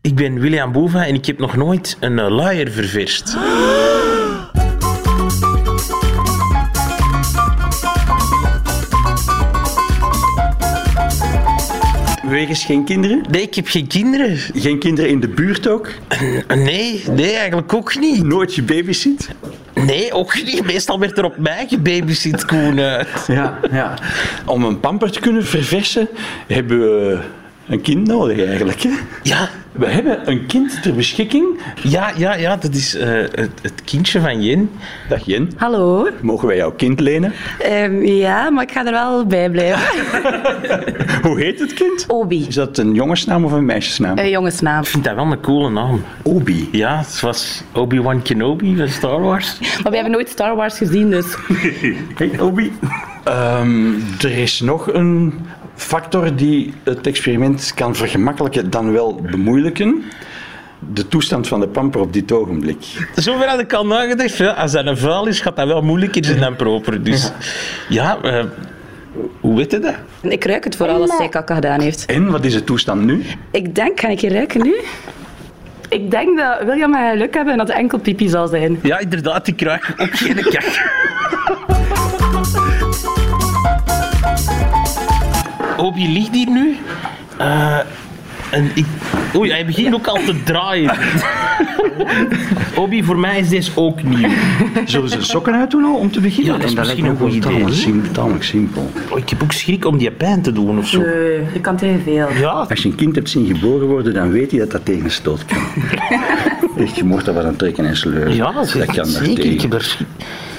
Ik 0.00 0.14
ben 0.14 0.40
William 0.40 0.72
Boeva 0.72 1.06
en 1.06 1.14
ik 1.14 1.26
heb 1.26 1.38
nog 1.38 1.56
nooit 1.56 1.96
een 2.00 2.20
luier 2.20 2.70
ververst. 2.70 3.36
Wegens 12.28 12.64
geen 12.64 12.84
kinderen? 12.84 13.24
Nee, 13.30 13.42
ik 13.42 13.54
heb 13.54 13.66
geen 13.66 13.86
kinderen. 13.86 14.36
Geen 14.36 14.78
kinderen 14.78 15.10
in 15.10 15.20
de 15.20 15.28
buurt 15.28 15.68
ook? 15.68 15.88
Nee, 16.48 17.04
nee, 17.10 17.32
eigenlijk 17.32 17.72
ook 17.74 17.98
niet. 17.98 18.24
Nooit 18.24 18.54
je 18.54 18.62
babysit? 18.62 19.28
Nee, 19.74 20.12
ook 20.12 20.34
niet. 20.44 20.64
Meestal 20.64 20.98
werd 20.98 21.18
er 21.18 21.24
op 21.24 21.38
mij 21.38 21.66
gebabysit, 21.68 22.44
Koen. 22.44 22.76
Ja, 22.76 23.58
ja. 23.70 23.94
Om 24.46 24.64
een 24.64 24.80
pamper 24.80 25.10
te 25.10 25.20
kunnen 25.20 25.44
verversen 25.44 26.08
hebben 26.46 26.80
we 26.80 27.18
een 27.68 27.80
kind 27.80 28.06
nodig 28.06 28.46
eigenlijk. 28.46 28.82
Hè? 28.82 28.90
Ja. 29.22 29.48
We 29.72 29.86
hebben 29.86 30.30
een 30.30 30.46
kind 30.46 30.82
ter 30.82 30.94
beschikking. 30.94 31.60
Ja, 31.82 32.12
ja, 32.16 32.34
ja 32.34 32.56
dat 32.56 32.74
is 32.74 32.96
uh, 32.96 33.02
het, 33.04 33.50
het, 33.62 33.82
kindje 33.84 34.20
van 34.20 34.42
Jen. 34.42 34.70
Dag 35.08 35.24
Jen. 35.24 35.50
Hallo. 35.56 36.08
Mogen 36.20 36.48
wij 36.48 36.56
jouw 36.56 36.72
kind 36.72 37.00
lenen? 37.00 37.32
Um, 37.66 38.04
ja, 38.04 38.50
maar 38.50 38.62
ik 38.62 38.70
ga 38.70 38.86
er 38.86 38.92
wel 38.92 39.26
bij 39.26 39.50
blijven. 39.50 39.80
Hoe 41.28 41.40
heet 41.40 41.60
het 41.60 41.72
kind? 41.74 42.04
Obi. 42.06 42.46
Is 42.48 42.54
dat 42.54 42.78
een 42.78 42.94
jongensnaam 42.94 43.44
of 43.44 43.52
een 43.52 43.64
meisjesnaam? 43.64 44.18
Een 44.18 44.30
jongensnaam. 44.30 44.82
Ik 44.82 44.88
vind 44.88 45.04
dat 45.04 45.14
wel 45.14 45.32
een 45.32 45.40
coole 45.40 45.70
naam. 45.70 46.02
Obi? 46.22 46.68
Ja, 46.72 46.98
het 46.98 47.20
was 47.20 47.62
Obi-Wan 47.72 48.22
Kenobi 48.22 48.76
van 48.76 48.88
Star 48.88 49.20
Wars. 49.20 49.58
Maar 49.60 49.90
we 49.90 49.94
hebben 49.94 50.12
nooit 50.12 50.28
Star 50.28 50.56
Wars 50.56 50.76
gezien, 50.76 51.10
dus... 51.10 51.26
hey, 52.16 52.40
Obi. 52.40 52.72
Um, 53.28 54.02
er 54.20 54.38
is 54.38 54.60
nog 54.60 54.92
een 54.92 55.34
factor 55.78 56.36
die 56.36 56.74
het 56.82 57.06
experiment 57.06 57.72
kan 57.74 57.94
vergemakkelijken 57.94 58.70
dan 58.70 58.92
wel 58.92 59.14
bemoeilijken. 59.30 60.02
De 60.92 61.08
toestand 61.08 61.48
van 61.48 61.60
de 61.60 61.68
pamper 61.68 62.00
op 62.00 62.12
dit 62.12 62.32
ogenblik. 62.32 63.08
Zover 63.14 63.48
had 63.48 63.60
ik 63.60 63.72
al 63.72 63.86
nagedacht. 63.86 64.36
Ja, 64.36 64.50
als 64.50 64.72
dat 64.72 64.86
een 64.86 64.96
vuil 64.96 65.26
is, 65.26 65.40
gaat 65.40 65.56
dat 65.56 65.66
wel 65.66 65.82
moeilijker 65.82 66.24
zijn 66.24 66.40
dan 66.40 66.56
proper. 66.56 67.02
Dus 67.02 67.32
ja, 67.88 68.18
uh, 68.24 68.44
hoe 69.40 69.56
weet 69.56 69.70
je 69.70 69.78
dat? 69.78 69.94
Ik 70.20 70.44
ruik 70.44 70.64
het 70.64 70.76
vooral 70.76 71.00
als 71.00 71.16
zij 71.16 71.28
kakken 71.28 71.54
gedaan 71.54 71.80
heeft. 71.80 72.06
En 72.06 72.30
wat 72.30 72.44
is 72.44 72.52
de 72.52 72.64
toestand 72.64 73.04
nu? 73.04 73.24
Ik 73.50 73.74
denk, 73.74 74.00
ga 74.00 74.08
ik 74.08 74.18
je 74.18 74.28
ruiken 74.28 74.62
nu? 74.62 74.74
Ik 75.88 76.10
denk 76.10 76.38
dat 76.38 76.62
William 76.64 76.94
en 76.94 77.10
geluk 77.10 77.34
hebben 77.34 77.52
en 77.52 77.58
dat 77.58 77.68
het 77.68 77.76
enkel 77.76 77.98
pipi 77.98 78.28
zal 78.28 78.46
zijn. 78.46 78.78
Ja, 78.82 78.98
inderdaad, 78.98 79.46
ik 79.46 79.60
ruik 79.60 79.94
ook 79.96 80.16
geen 80.16 80.34
kak. 80.34 80.96
Obi 85.78 86.12
ligt 86.12 86.34
hier 86.34 86.50
nu. 86.50 86.76
Eh, 87.38 87.78
en 88.50 88.70
ik... 88.74 88.84
Oei, 89.36 89.50
hij 89.50 89.66
begint 89.66 89.94
ook 89.94 90.06
al 90.06 90.14
te 90.24 90.42
draaien. 90.44 90.90
Obi, 92.82 93.02
voor 93.04 93.18
mij 93.18 93.38
is 93.38 93.48
deze 93.48 93.70
ook 93.74 94.02
nieuw. 94.02 94.28
Zullen 94.84 95.08
ze 95.08 95.22
sokken 95.24 95.54
uitdoen 95.54 95.84
al 95.84 95.94
om 95.94 96.10
te 96.10 96.20
beginnen? 96.20 96.52
Ja, 96.54 96.58
dat 96.58 96.68
is 96.68 96.74
En 96.74 96.78
misschien 96.78 97.02
lijkt 97.04 97.18
me 97.20 97.26
een 97.26 97.30
goed 97.32 97.44
idee, 97.44 97.52
tamelijk 97.52 97.76
sim- 97.80 98.12
Tamelijk 98.12 98.44
simpel. 98.44 98.90
Oh, 99.10 99.18
ik 99.18 99.28
heb 99.28 99.42
ook 99.42 99.52
schrik 99.52 99.84
om 99.84 99.98
die 99.98 100.10
pijn 100.10 100.42
te 100.42 100.52
doen 100.52 100.78
of 100.78 100.88
zo. 100.88 101.00
Nee, 101.00 101.40
je 101.52 101.60
kan 101.60 101.76
tegen 101.76 102.00
veel. 102.02 102.28
Ja, 102.38 102.50
Als 102.50 102.82
je 102.82 102.88
een 102.88 102.94
kind 102.94 103.14
hebt 103.14 103.30
zien 103.30 103.46
geboren 103.46 103.86
worden, 103.86 104.14
dan 104.14 104.30
weet 104.30 104.50
je 104.50 104.58
dat 104.58 104.70
dat 104.70 104.84
tegen 104.84 105.10
stoot 105.10 105.44
kan. 105.44 105.58
Echt, 106.84 106.96
je 106.96 107.04
mocht 107.04 107.24
dat 107.24 107.34
wat 107.34 107.44
aan 107.44 107.56
trekken 107.56 107.84
en 107.86 107.96
sleuren. 107.96 108.34
ja 108.34 108.52
dat 108.52 108.86
kan 108.86 109.06
zeker. 109.06 109.44
Ik 109.44 109.60
heb 109.60 109.72
er. 109.72 109.96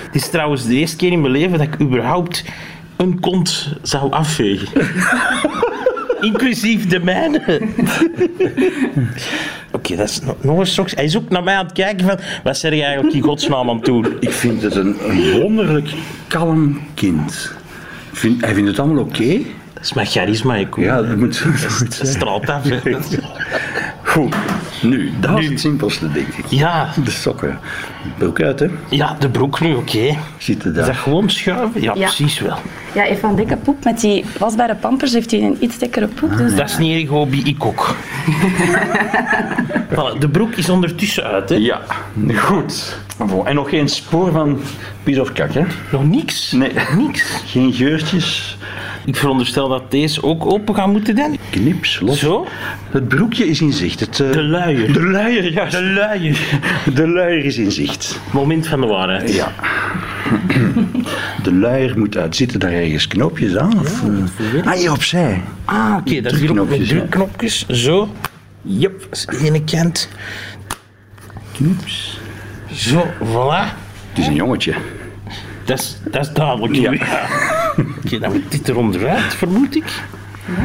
Het 0.05 0.15
is 0.21 0.29
trouwens 0.29 0.65
de 0.65 0.75
eerste 0.75 0.95
keer 0.97 1.11
in 1.11 1.21
mijn 1.21 1.33
leven 1.33 1.51
dat 1.57 1.67
ik 1.67 1.81
überhaupt 1.81 2.43
een 2.99 3.19
kont 3.19 3.73
zou 3.81 4.11
afvegen. 4.11 4.67
Inclusief 6.21 6.87
de 6.87 6.99
mijne. 6.99 7.41
Oké, 9.71 9.95
dat 9.95 10.09
is 10.09 10.21
nog- 10.21 10.43
nog 10.43 10.59
een 10.59 10.67
sok. 10.67 10.91
Hij 10.91 11.03
is 11.03 11.17
ook 11.17 11.29
naar 11.29 11.43
mij 11.43 11.55
aan 11.55 11.63
het 11.65 11.73
kijken 11.73 12.05
van... 12.07 12.19
Wat 12.43 12.57
zeg 12.57 12.73
je 12.73 12.83
eigenlijk 12.83 13.15
in 13.15 13.21
godsnaam 13.21 13.69
aan 13.69 13.75
het 13.75 13.85
doen? 13.85 14.05
Ik 14.19 14.31
vind 14.31 14.61
het 14.61 14.75
een, 14.75 14.95
een 15.09 15.39
wonderlijk 15.41 15.89
kalm 16.27 16.79
kind. 16.93 17.51
Ik 18.11 18.17
Vind, 18.17 18.41
hij 18.41 18.53
vindt 18.53 18.69
het 18.69 18.79
allemaal 18.79 19.03
oké. 19.03 19.37
Dat 19.73 19.83
is 19.83 19.93
mijn 19.93 20.07
charisma, 20.07 20.55
ik 20.55 20.73
hoor. 20.73 20.83
Ja, 20.83 21.01
dat 21.01 21.17
moet 21.17 21.43
Dat 21.97 22.07
straalt 22.07 22.49
af. 22.49 22.61
Goed. 24.03 24.35
Nu, 24.81 25.11
dat 25.19 25.31
was 25.31 25.45
het 25.45 25.59
simpelste, 25.59 26.11
denk 26.11 26.27
ik. 26.27 26.45
Ja, 26.49 26.89
De 27.03 27.11
sokken. 27.11 27.59
Broek 28.17 28.41
uit, 28.41 28.59
hè? 28.59 28.67
ja, 28.89 29.15
de 29.19 29.29
broek 29.29 29.59
nu, 29.59 29.73
oké. 29.73 30.17
Zitten 30.37 30.69
Is 30.69 30.75
dat 30.75 30.85
daar. 30.85 30.95
gewoon 30.95 31.29
schuiven? 31.29 31.81
Ja, 31.81 31.93
Ja. 31.95 32.05
precies 32.05 32.39
wel. 32.39 32.57
Ja, 32.93 33.01
heeft 33.01 33.19
van 33.19 33.35
dikke 33.35 33.55
poep. 33.57 33.83
Met 33.83 33.99
die 33.99 34.25
wasbare 34.37 34.75
pampers 34.75 35.13
heeft 35.13 35.31
hij 35.31 35.41
een 35.41 35.57
iets 35.59 35.77
dikkere 35.77 36.07
poep. 36.07 36.37
Dus 36.37 36.55
Dat 36.55 36.69
is 36.69 36.77
niet 36.77 37.01
erg 37.01 37.09
hobby, 37.09 37.41
ik 37.43 37.65
ook. 37.65 37.95
Voilà, 39.93 40.17
de 40.19 40.29
broek 40.29 40.53
is 40.55 40.69
ondertussen 40.69 41.23
uit, 41.23 41.49
hè? 41.49 41.55
Ja, 41.55 41.81
goed. 42.35 42.97
En 43.45 43.55
nog 43.55 43.69
geen 43.69 43.87
spoor 43.89 44.31
van 44.31 44.59
pies 45.03 45.19
of 45.19 45.31
kak, 45.31 45.53
hè? 45.53 45.63
Nog 45.91 46.03
niks? 46.05 46.51
Nee. 46.51 46.71
Niks. 46.97 47.41
Geen 47.45 47.73
geurtjes. 47.73 48.57
Ik 49.09 49.15
veronderstel 49.15 49.67
dat 49.67 49.91
deze 49.91 50.23
ook 50.23 50.45
open 50.45 50.75
gaan 50.75 50.91
moeten 50.91 51.15
dan. 51.15 51.37
Knips, 51.49 51.99
los. 51.99 52.19
Zo? 52.19 52.47
Het 52.89 53.07
broekje 53.07 53.47
is 53.47 53.61
in 53.61 53.73
zicht. 53.73 53.99
Het, 53.99 54.19
eh, 54.19 54.31
De 54.31 54.43
luier. 54.43 54.93
De 54.93 55.03
luier, 55.03 55.51
ja. 55.51 55.65
De 55.65 55.83
luier. 55.83 56.59
De 56.93 57.07
luier 57.07 57.45
is 57.45 57.57
in 57.57 57.71
zicht. 57.71 58.19
Moment 58.31 58.67
van 58.67 58.81
de 58.81 58.87
waarheid. 58.87 59.33
Ja. 59.33 59.51
De 61.43 61.53
luier 61.53 61.99
moet 61.99 62.17
uit. 62.17 62.35
Zitten 62.35 62.59
daar 62.59 62.71
ergens 62.71 63.07
knoopjes 63.07 63.57
aan? 63.57 63.79
Of, 63.79 64.03
eh? 64.03 64.65
ah, 64.71 64.73
hier 64.73 64.91
opzij. 64.91 65.41
Ah, 65.65 65.95
oké, 65.99 66.21
dat 66.21 66.31
is 66.31 66.39
hier 66.39 66.59
ook 66.59 66.69
met 66.69 66.87
Drukknopjes. 66.87 67.67
Zo. 67.67 68.09
De 68.61 69.39
ene 69.43 69.63
kant. 69.63 70.09
Knips. 71.53 72.19
Zo, 72.71 73.03
voilà. 73.23 73.73
Het 74.09 74.17
is 74.17 74.27
een 74.27 74.35
jongetje. 74.35 74.73
Dat 75.65 75.79
is, 75.79 75.97
dat 76.11 76.21
is 76.21 76.33
duidelijk. 76.33 76.75
Ja. 76.75 76.93
Oké, 78.05 78.19
dan 78.19 78.31
moet 78.31 78.51
dit 78.51 78.67
er 78.67 78.77
onderuit, 78.77 79.33
vermoed 79.33 79.75
ik. 79.75 79.85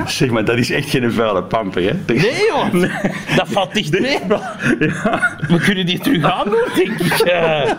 Zeg 0.06 0.30
maar, 0.30 0.44
dat 0.44 0.56
is 0.58 0.70
echt 0.70 0.90
geen 0.90 1.12
vuile 1.12 1.42
pamper, 1.42 1.82
hè? 1.82 1.92
Nee, 2.06 2.46
joh. 2.48 2.72
Dat 3.36 3.48
valt 3.48 3.74
dicht 3.74 4.00
mee. 4.00 4.18
We 5.48 5.60
kunnen 5.64 5.86
die 5.86 5.98
terug 5.98 6.24
aandoen, 6.32 6.64
denk 6.76 6.98
ik. 7.00 7.12
Eh, 7.18 7.70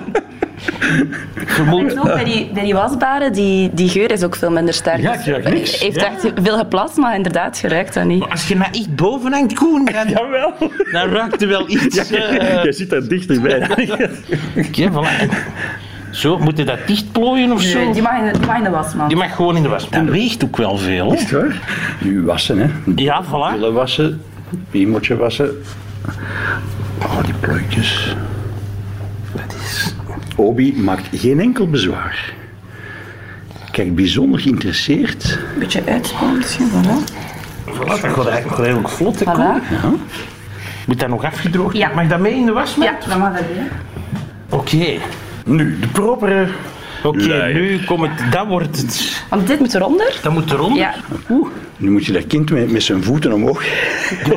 ik 1.41 1.49
vermoed... 1.49 1.91
En 1.91 1.99
ook 1.99 2.05
bij 2.13 2.23
die, 2.23 2.49
bij 2.53 2.63
die 2.63 2.73
wasbaren, 2.73 3.33
die, 3.33 3.69
die 3.73 3.89
geur 3.89 4.11
is 4.11 4.23
ook 4.23 4.35
veel 4.35 4.51
minder 4.51 4.73
sterk. 4.73 5.01
Ja, 5.01 5.13
ik 5.13 5.25
ruik 5.25 5.49
niks. 5.49 5.71
Hij 5.79 5.87
heeft 5.87 5.97
echt 5.97 6.31
veel 6.43 6.57
geplast, 6.57 6.97
maar 6.97 7.15
inderdaad, 7.15 7.59
je 7.59 7.67
ruikt 7.67 7.93
dat 7.93 8.05
niet. 8.05 8.23
Als 8.29 8.47
je 8.47 8.55
nou 8.55 8.69
echt 8.71 8.95
boven 8.95 9.33
hangt, 9.33 9.53
Koen, 9.53 9.85
dan, 9.93 10.09
Jawel. 10.09 10.53
dan 10.91 11.09
ruikt 11.09 11.41
er 11.41 11.47
wel 11.47 11.69
iets. 11.69 11.97
eh, 12.11 12.63
Jij 12.63 12.71
zit 12.71 12.89
daar 12.89 13.07
dichterbij. 13.07 13.61
Oké, 14.67 14.89
voilà. 14.91 15.33
Zo, 16.15 16.37
moet 16.39 16.57
je 16.57 16.63
dat 16.63 16.77
dichtplooien 16.87 17.51
of 17.51 17.61
zo? 17.61 17.77
Nee, 17.77 17.93
die 17.93 18.01
mag 18.01 18.17
in 18.19 18.25
de, 18.25 18.37
die 18.39 18.47
mag 18.47 18.57
in 18.57 18.63
de 18.63 18.69
wasmand. 18.69 19.09
Die 19.09 19.17
mag 19.17 19.35
gewoon 19.35 19.55
in 19.55 19.63
de 19.63 19.69
was. 19.69 19.89
Dat 19.89 20.03
weegt 20.03 20.43
ook 20.43 20.57
wel 20.57 20.77
veel. 20.77 21.09
hè? 21.11 21.15
Echt 21.15 21.31
waar? 21.31 21.61
Nu 21.99 22.23
wassen, 22.23 22.57
hè? 22.57 22.69
Ja, 22.95 23.23
voilà. 23.25 23.51
Billen 23.53 23.73
wassen, 23.73 24.21
piemotje 24.69 25.15
wassen. 25.15 25.49
Oh, 27.01 27.23
die 27.23 27.33
plooitjes. 27.39 28.15
Dat 29.33 29.55
is... 29.63 29.93
Obi 30.35 30.73
maakt 30.77 31.07
geen 31.19 31.39
enkel 31.39 31.67
bezwaar. 31.69 32.33
Kijk, 33.71 33.95
bijzonder 33.95 34.39
geïnteresseerd. 34.39 35.39
Een 35.53 35.59
beetje 35.59 35.81
uitspoelen 35.87 36.37
misschien, 36.37 36.69
voilà. 36.69 37.13
Voilà, 37.73 37.87
dat 37.87 37.99
gaat 37.99 38.27
eigenlijk 38.27 38.57
redelijk 38.61 38.89
vlot. 38.89 39.19
hè? 39.19 39.25
Voilà. 39.25 39.83
Moet 40.87 40.99
dat 40.99 41.09
nog 41.09 41.23
afgedroogd 41.23 41.77
Ja. 41.77 41.79
worden? 41.79 41.97
Mag 42.03 42.07
dat 42.11 42.19
mee 42.19 42.35
in 42.35 42.45
de 42.45 42.51
was? 42.51 42.75
Ja, 42.79 42.97
dan 43.07 43.19
mag 43.19 43.33
dat 43.33 43.43
weer. 43.53 43.67
Oké. 44.49 44.99
Nu, 45.45 45.79
de 45.79 45.87
propere. 45.87 46.47
Oké, 47.03 47.49
nu 47.53 47.79
komt 47.85 48.01
het... 48.01 48.31
Dat 48.31 48.47
wordt 48.47 48.77
het... 48.77 49.23
Want 49.29 49.47
dit 49.47 49.59
moet 49.59 49.73
eronder. 49.73 50.19
Dat 50.23 50.33
moet 50.33 50.51
eronder. 50.51 50.77
Ja. 50.77 50.93
Oeh, 51.29 51.47
Nu 51.77 51.91
moet 51.91 52.05
je 52.05 52.11
dat 52.11 52.27
kind 52.27 52.49
met, 52.51 52.71
met 52.71 52.83
zijn 52.83 53.03
voeten 53.03 53.33
omhoog. 53.33 53.63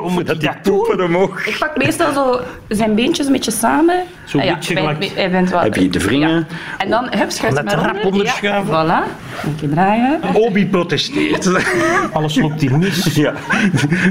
moet 0.09 0.27
Dat 0.27 0.43
je 0.43 0.49
die 0.63 0.73
poepen 0.73 1.05
omhoog. 1.05 1.47
Ik 1.47 1.57
pak 1.59 1.77
meestal 1.77 2.13
zo 2.13 2.41
zijn 2.69 2.95
beentjes 2.95 3.27
een 3.27 3.33
beetje 3.33 3.51
samen. 3.51 4.03
Zo'n 4.25 4.41
Ah 4.41 4.47
ja, 4.47 4.55
beetje 4.55 4.75
hij- 4.75 4.83
gelijk- 4.83 5.71
begint 5.71 5.93
te 5.93 5.99
wringen. 5.99 6.29
Ja. 6.29 6.47
En 6.79 6.91
dan, 6.91 7.05
hup, 7.11 7.31
schuift 7.31 7.57
Dat 7.57 7.65
maar 7.65 7.75
rap 7.75 7.95
onder. 7.95 8.07
onderschuiven. 8.13 8.73
Ja, 8.73 8.85
voilà. 9.05 9.07
Een 9.45 9.57
keer 9.61 9.69
draaien. 9.69 10.21
Obi 10.35 10.67
protesteert. 10.67 11.51
Alles 12.13 12.35
loopt 12.37 12.61
hier 12.61 12.79
mis. 12.79 13.15
ja. 13.15 13.33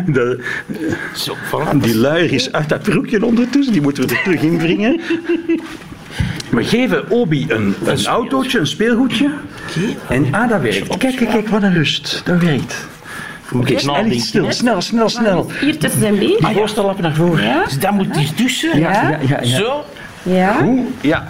De, 0.05 0.43
Zo, 1.15 1.35
voilà. 1.35 1.77
die 1.77 1.97
luier 1.97 2.31
is 2.33 2.51
uit 2.51 2.69
dat 2.69 2.81
broekje 2.81 3.25
ondertussen. 3.25 3.73
Die 3.73 3.81
moeten 3.81 4.07
we 4.07 4.15
er 4.15 4.21
terug 4.23 4.41
in 4.41 4.57
wringen. 4.59 5.01
We 6.49 6.63
geven 6.63 7.09
Obi 7.09 7.45
een, 7.47 7.75
een 7.85 8.05
autootje, 8.05 8.59
een 8.59 8.67
speelgoedje. 8.67 9.29
En 10.09 10.27
ah, 10.33 10.49
dat 10.49 10.61
werkt. 10.61 10.97
Kijk, 10.97 11.15
kijk, 11.15 11.29
kijk, 11.29 11.47
wat 11.47 11.63
een 11.63 11.73
rust. 11.73 12.21
Dat 12.25 12.41
werkt. 12.41 12.87
Oké, 13.53 13.71
ik 13.71 13.79
snel, 13.79 14.19
stil, 14.19 14.51
snel, 14.51 14.81
snel, 14.81 15.09
snel. 15.09 15.51
Hier 15.59 15.77
tussen 15.77 15.99
zijn 15.99 16.19
been. 16.19 16.37
Die 16.39 16.55
voorstellappen 16.55 17.03
naar 17.03 17.15
voren. 17.15 17.43
Ja. 17.43 17.63
Dus 17.63 17.79
dat 17.79 17.91
moet 17.91 18.17
hier 18.17 18.33
tussen. 18.33 18.79
Ja, 18.79 18.91
ja, 18.91 19.09
ja. 19.09 19.41
ja. 19.41 19.57
Zo. 19.57 19.83
Ja. 20.23 20.57
Oeh, 20.63 20.81
ja. 21.01 21.27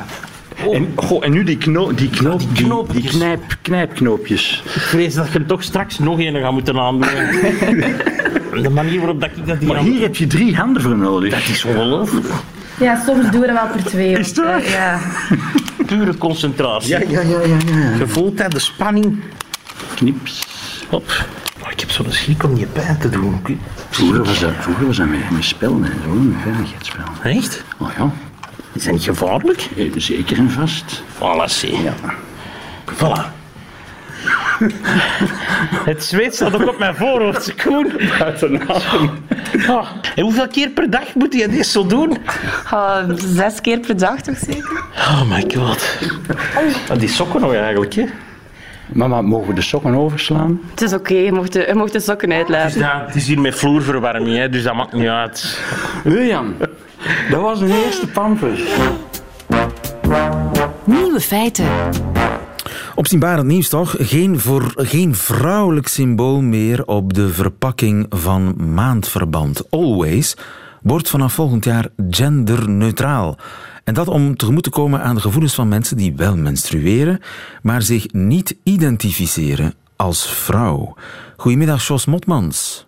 En, 0.72 0.94
goh, 0.96 1.26
en 1.26 1.32
nu 1.32 1.44
die, 1.44 1.58
kno 1.58 1.94
die, 1.94 2.10
knoop, 2.10 2.40
die 2.40 2.48
die, 2.48 2.58
die, 2.58 2.66
knoopjes. 2.66 3.12
knijp, 3.12 3.42
knijpknoopjes. 3.62 4.64
Ik 4.66 4.82
vrees 4.82 5.14
dat 5.14 5.32
je 5.32 5.40
er 5.40 5.46
toch 5.46 5.64
straks 5.64 6.00
nog 6.00 6.20
een 6.20 6.36
gaat 6.36 6.52
moeten 6.52 6.80
aandoen. 6.80 7.10
De 8.62 8.70
manier 8.70 8.98
waarop 8.98 9.22
dat 9.22 9.30
ik 9.36 9.48
dat 9.48 9.58
hier 9.58 9.68
Maar 9.68 9.78
aan... 9.78 9.84
hier 9.84 10.02
heb 10.02 10.16
je 10.16 10.28
drie 10.28 10.56
handen 10.56 10.82
voor 10.82 10.98
nodig. 10.98 11.32
Dat 11.32 11.48
is 11.50 11.66
ongelooflijk. 11.66 12.26
Ja, 12.80 13.04
soms 13.06 13.32
doen 13.32 13.42
we 13.42 13.48
dat 13.48 13.56
wel 13.56 13.68
per 13.68 13.84
twee. 13.84 14.18
Is 14.20 14.34
waar? 14.34 14.62
Eh, 14.64 14.72
Ja. 14.72 15.00
Pure 15.86 16.18
concentratie. 16.18 16.90
Ja, 16.90 17.00
ja, 17.08 17.22
ja, 17.22 17.40
ja. 17.40 17.58
ja. 17.80 17.96
Je 17.98 18.08
voelt 18.08 18.38
dat, 18.38 18.52
de 18.52 18.60
spanning. 18.60 19.20
Knips. 19.96 20.48
Hop. 20.90 21.26
Oh, 21.64 21.72
ik 21.72 21.80
heb 21.80 21.92
zo'n 21.92 22.06
schrik 22.12 22.44
om 22.44 22.58
je 22.58 22.66
pijn 22.66 22.98
te 22.98 23.10
doen. 23.10 23.42
Vroeger 23.90 24.24
was 24.24 24.40
dat, 24.40 24.52
vroeger 24.60 24.86
was 24.86 24.98
dat 24.98 25.08
met, 25.08 25.20
hè. 25.84 25.90
zo, 26.04 26.18
veiligheidsspel. 26.44 27.04
Echt? 27.24 27.64
Oh 27.78 27.88
ja, 27.98 28.12
Is 28.74 28.84
dat 28.84 28.94
niet 28.94 29.04
gevaarlijk? 29.04 29.68
eh, 29.78 29.92
zeker 29.96 30.38
en 30.38 30.52
vast. 30.52 31.04
Voilà, 31.16 31.44
zie. 31.46 31.82
Ja. 31.82 31.94
Voilà. 32.94 33.26
Het 35.92 36.04
zweet 36.04 36.36
staat 36.36 36.56
ook 36.56 36.68
op 36.68 36.80
mijn 36.80 36.96
voorhoofd, 36.96 37.56
Koen. 37.56 37.92
Buiten 38.20 38.62
adem. 38.62 39.10
Oh. 39.70 39.88
En 40.16 40.24
hoeveel 40.24 40.48
keer 40.48 40.70
per 40.70 40.90
dag 40.90 41.16
moet 41.16 41.34
je 41.34 41.48
dit 41.48 41.66
zo 41.66 41.86
doen? 41.86 42.18
Ah, 42.70 43.10
zes 43.16 43.62
keer 43.62 43.80
per 43.80 43.98
dag 43.98 44.22
toch 44.22 44.38
zeker? 44.38 44.84
Oh 44.96 45.30
my 45.30 45.46
god. 45.56 45.98
Oh, 46.92 46.98
die 47.00 47.10
sokken 47.10 47.42
nog 47.42 47.54
eigenlijk, 47.54 47.94
hè? 47.94 48.06
Mama, 48.88 49.22
mogen 49.22 49.48
we 49.48 49.54
de 49.54 49.62
sokken 49.62 49.96
overslaan? 49.96 50.60
Het 50.70 50.82
is 50.82 50.94
oké, 50.94 51.14
je, 51.14 51.32
mocht 51.32 51.54
de, 51.54 51.66
je 51.68 51.76
mocht 51.76 51.94
de 51.94 52.00
sokken 52.00 52.32
uitlaten. 52.34 52.80
Ja, 52.80 53.04
het 53.06 53.16
is 53.16 53.28
hier 53.28 53.40
met 53.40 53.56
vloerverwarming, 53.56 54.38
hè, 54.38 54.50
dus 54.50 54.64
dat 54.64 54.74
maakt 54.74 54.94
niet 54.94 55.08
uit. 55.08 55.62
William, 56.04 56.56
dat 57.30 57.42
was 57.42 57.62
een 57.62 57.72
eerste 57.72 58.08
pamper. 58.08 58.60
Nieuwe 60.84 61.20
feiten. 61.20 61.66
Opzienbarend 62.98 63.48
nieuws 63.48 63.70
toch? 63.70 63.96
Geen, 64.00 64.40
voor, 64.40 64.74
geen 64.76 65.16
vrouwelijk 65.16 65.88
symbool 65.88 66.42
meer 66.42 66.86
op 66.86 67.14
de 67.14 67.30
verpakking 67.30 68.06
van 68.10 68.74
maandverband. 68.74 69.72
Always 69.72 70.36
wordt 70.82 71.10
vanaf 71.10 71.34
volgend 71.34 71.66
jaar 71.66 71.90
genderneutraal. 72.10 73.38
En 73.84 73.94
dat 73.94 74.08
om 74.08 74.36
tegemoet 74.36 74.64
te 74.64 74.70
komen 74.70 75.02
aan 75.02 75.16
de 75.16 75.22
gevoelens 75.22 75.56
van 75.56 75.68
mensen 75.68 75.98
die 75.98 76.16
wel 76.16 76.38
menstrueren, 76.38 77.20
maar 77.62 77.82
zich 77.82 78.12
niet 78.12 78.56
identificeren 78.64 79.74
als 79.96 80.30
vrouw. 80.32 80.96
Goedemiddag, 81.36 81.88
Jos 81.88 82.06
Motmans. 82.06 82.88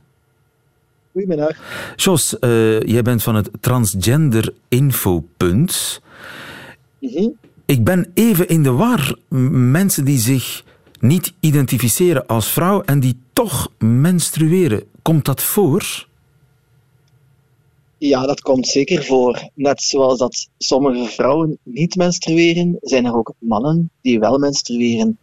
Goedemiddag. 1.11 1.57
Jos, 1.95 2.39
eh, 2.39 2.81
jij 2.81 3.01
bent 3.01 3.23
van 3.23 3.35
het 3.35 3.49
Transgender 3.59 4.53
Infopunt. 4.67 6.01
Mhm. 6.99 7.27
Ik 7.69 7.83
ben 7.83 8.11
even 8.13 8.47
in 8.47 8.63
de 8.63 8.71
war. 8.71 9.15
Mensen 9.71 10.05
die 10.05 10.17
zich 10.17 10.63
niet 10.99 11.33
identificeren 11.39 12.25
als 12.25 12.51
vrouw 12.51 12.81
en 12.81 12.99
die 12.99 13.17
toch 13.33 13.71
menstrueren. 13.77 14.83
Komt 15.01 15.25
dat 15.25 15.43
voor? 15.43 16.07
Ja, 17.97 18.25
dat 18.25 18.41
komt 18.41 18.67
zeker 18.67 19.03
voor. 19.03 19.49
Net 19.53 19.81
zoals 19.81 20.17
dat 20.17 20.49
sommige 20.57 21.05
vrouwen 21.05 21.57
niet 21.63 21.95
menstrueren, 21.95 22.77
zijn 22.81 23.05
er 23.05 23.15
ook 23.15 23.33
mannen 23.39 23.91
die 24.01 24.19
wel 24.19 24.37
menstrueren. 24.37 25.17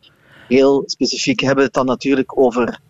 Heel 0.48 0.82
specifiek 0.86 1.40
hebben 1.40 1.58
we 1.58 1.64
het 1.64 1.74
dan 1.74 1.86
natuurlijk 1.86 2.38
over 2.38 2.80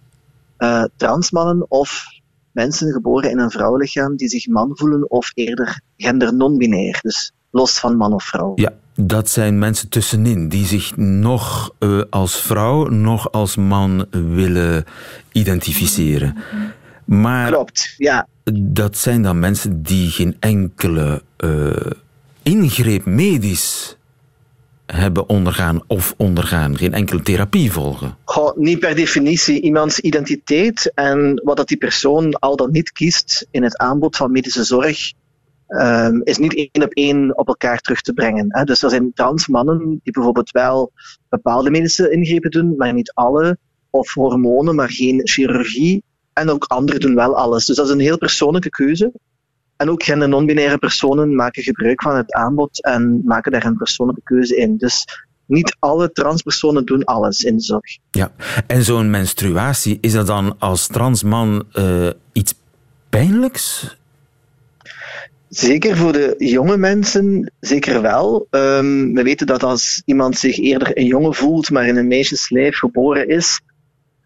uh, 0.59 0.85
transmannen 0.97 1.71
of 1.71 2.05
mensen 2.53 2.93
geboren 2.93 3.31
in 3.31 3.39
een 3.39 3.51
vrouwenlichaam 3.51 4.17
die 4.17 4.29
zich 4.29 4.47
man 4.47 4.71
voelen 4.73 5.11
of 5.11 5.31
eerder 5.35 5.81
gender 5.97 6.35
non-binair, 6.35 6.99
dus 7.03 7.33
los 7.51 7.79
van 7.79 7.97
man 7.97 8.13
of 8.13 8.25
vrouw. 8.25 8.53
Ja, 8.55 8.73
dat 8.95 9.31
zijn 9.31 9.59
mensen 9.59 9.89
tussenin 9.89 10.49
die 10.49 10.67
zich 10.67 10.97
nog 10.97 11.75
uh, 11.79 12.03
als 12.11 12.41
vrouw, 12.41 12.87
nog 12.87 13.33
als 13.33 13.57
man 13.57 14.07
willen 14.11 14.85
identificeren. 15.33 16.37
Maar 17.05 17.49
Klopt, 17.49 17.95
ja. 17.97 18.27
Dat 18.53 18.97
zijn 18.97 19.23
dan 19.23 19.39
mensen 19.39 19.83
die 19.83 20.11
geen 20.11 20.37
enkele 20.41 21.23
uh, 21.45 21.71
ingreep 22.43 23.05
medisch 23.05 23.97
hebben 24.87 25.29
ondergaan 25.29 25.81
of 25.87 26.15
ondergaan, 26.17 26.77
geen 26.77 26.95
enkele 26.95 27.23
therapie 27.23 27.73
volgen? 27.73 28.17
Goh, 28.25 28.57
niet 28.57 28.79
per 28.79 28.95
definitie 28.95 29.61
iemands 29.61 30.01
identiteit 30.01 30.93
en 30.95 31.41
wat 31.45 31.57
dat 31.57 31.69
die 31.69 31.77
persoon 31.77 32.33
al 32.33 32.57
dan 32.57 32.71
niet 32.71 32.93
kiest 32.93 33.47
in 33.51 33.63
het 33.63 33.77
aanbod 33.77 34.17
van 34.17 34.33
medische 34.33 34.65
zorg, 34.65 35.13
um, 35.69 36.21
is 36.25 36.39
niet 36.39 36.55
één 36.55 36.85
op 36.85 36.93
één 36.93 37.39
op 37.39 37.49
elkaar 37.49 37.81
terug 37.81 38.01
te 38.01 38.13
brengen. 38.13 38.47
Hè. 38.49 38.65
Dus 38.65 38.83
er 38.83 38.91
zijn 38.91 39.13
trans 39.13 39.47
mannen 39.47 40.01
die 40.03 40.13
bijvoorbeeld 40.13 40.51
wel 40.51 40.93
bepaalde 41.29 41.71
medische 41.71 42.11
ingrepen 42.11 42.51
doen, 42.51 42.75
maar 42.77 42.93
niet 42.93 43.13
alle, 43.13 43.59
of 43.91 44.15
hormonen, 44.15 44.75
maar 44.75 44.91
geen 44.91 45.21
chirurgie. 45.29 46.03
En 46.33 46.51
ook 46.51 46.65
anderen 46.65 47.01
doen 47.01 47.15
wel 47.15 47.37
alles. 47.37 47.67
Dus 47.67 47.77
dat 47.77 47.87
is 47.87 47.93
een 47.93 48.01
heel 48.01 48.19
persoonlijke 48.19 48.71
keuze. 48.71 49.13
En 49.77 49.91
ook 49.91 50.03
gender 50.03 50.29
non-binaire 50.29 50.79
personen 50.79 51.35
maken 51.35 51.63
gebruik 51.63 52.03
van 52.03 52.17
het 52.17 52.33
aanbod 52.33 52.85
en 52.85 53.23
maken 53.25 53.53
daar 53.53 53.65
een 53.65 53.77
persoonlijke 53.77 54.23
keuze 54.25 54.57
in. 54.57 54.77
Dus 54.77 55.05
niet 55.47 55.77
alle 55.79 56.13
transpersonen 56.13 56.85
doen 56.85 57.05
alles 57.05 57.45
in 57.45 57.57
de 57.57 57.63
zorg. 57.63 57.99
Ja, 58.11 58.33
en 58.67 58.85
zo'n 58.85 59.11
menstruatie, 59.11 59.99
is 60.01 60.13
dat 60.13 60.27
dan 60.27 60.57
als 60.59 60.87
transman 60.87 61.65
uh, 61.73 62.11
iets 62.33 62.55
pijnlijks? 63.09 63.97
Zeker 65.57 65.97
voor 65.97 66.13
de 66.13 66.35
jonge 66.39 66.77
mensen, 66.77 67.53
zeker 67.61 68.03
wel. 68.03 68.47
Um, 68.51 69.15
we 69.15 69.23
weten 69.23 69.47
dat 69.47 69.63
als 69.63 70.03
iemand 70.05 70.39
zich 70.39 70.59
eerder 70.59 70.99
een 70.99 71.07
jongen 71.07 71.35
voelt, 71.35 71.71
maar 71.71 71.87
in 71.87 71.97
een 71.97 72.07
meisjeslijf 72.07 72.79
geboren 72.79 73.29
is, 73.29 73.61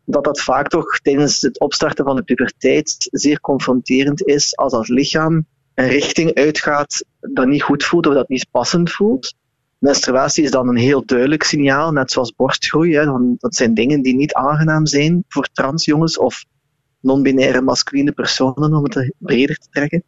dat 0.05 0.25
dat 0.25 0.41
vaak 0.41 0.69
toch 0.69 0.99
tijdens 0.99 1.41
het 1.41 1.61
opstarten 1.61 2.05
van 2.05 2.17
de 2.17 2.23
puberteit 2.23 3.09
zeer 3.11 3.41
confronterend 3.41 4.27
is 4.27 4.57
als 4.57 4.73
dat 4.73 4.89
lichaam 4.89 5.47
een 5.75 5.89
richting 5.89 6.35
uitgaat 6.35 7.05
dat 7.21 7.47
niet 7.47 7.63
goed 7.63 7.85
voelt 7.85 8.07
of 8.07 8.15
dat 8.15 8.29
niet 8.29 8.47
passend 8.51 8.91
voelt. 8.93 9.35
Menstruatie 9.79 10.45
is 10.45 10.51
dan 10.51 10.69
een 10.69 10.77
heel 10.77 11.03
duidelijk 11.05 11.43
signaal, 11.43 11.93
net 11.93 12.13
zoals 12.13 12.35
borstgroei. 12.35 12.93
Dat 13.39 13.55
zijn 13.55 13.75
dingen 13.75 14.03
die 14.03 14.15
niet 14.15 14.35
aangenaam 14.35 14.87
zijn 14.87 15.25
voor 15.29 15.49
transjongens 15.53 16.19
of 16.19 16.45
non-binaire 17.01 17.61
masculine 17.61 18.13
personen, 18.13 18.75
om 18.75 18.85
het 18.85 19.13
breder 19.19 19.57
te 19.57 19.69
trekken. 19.71 20.05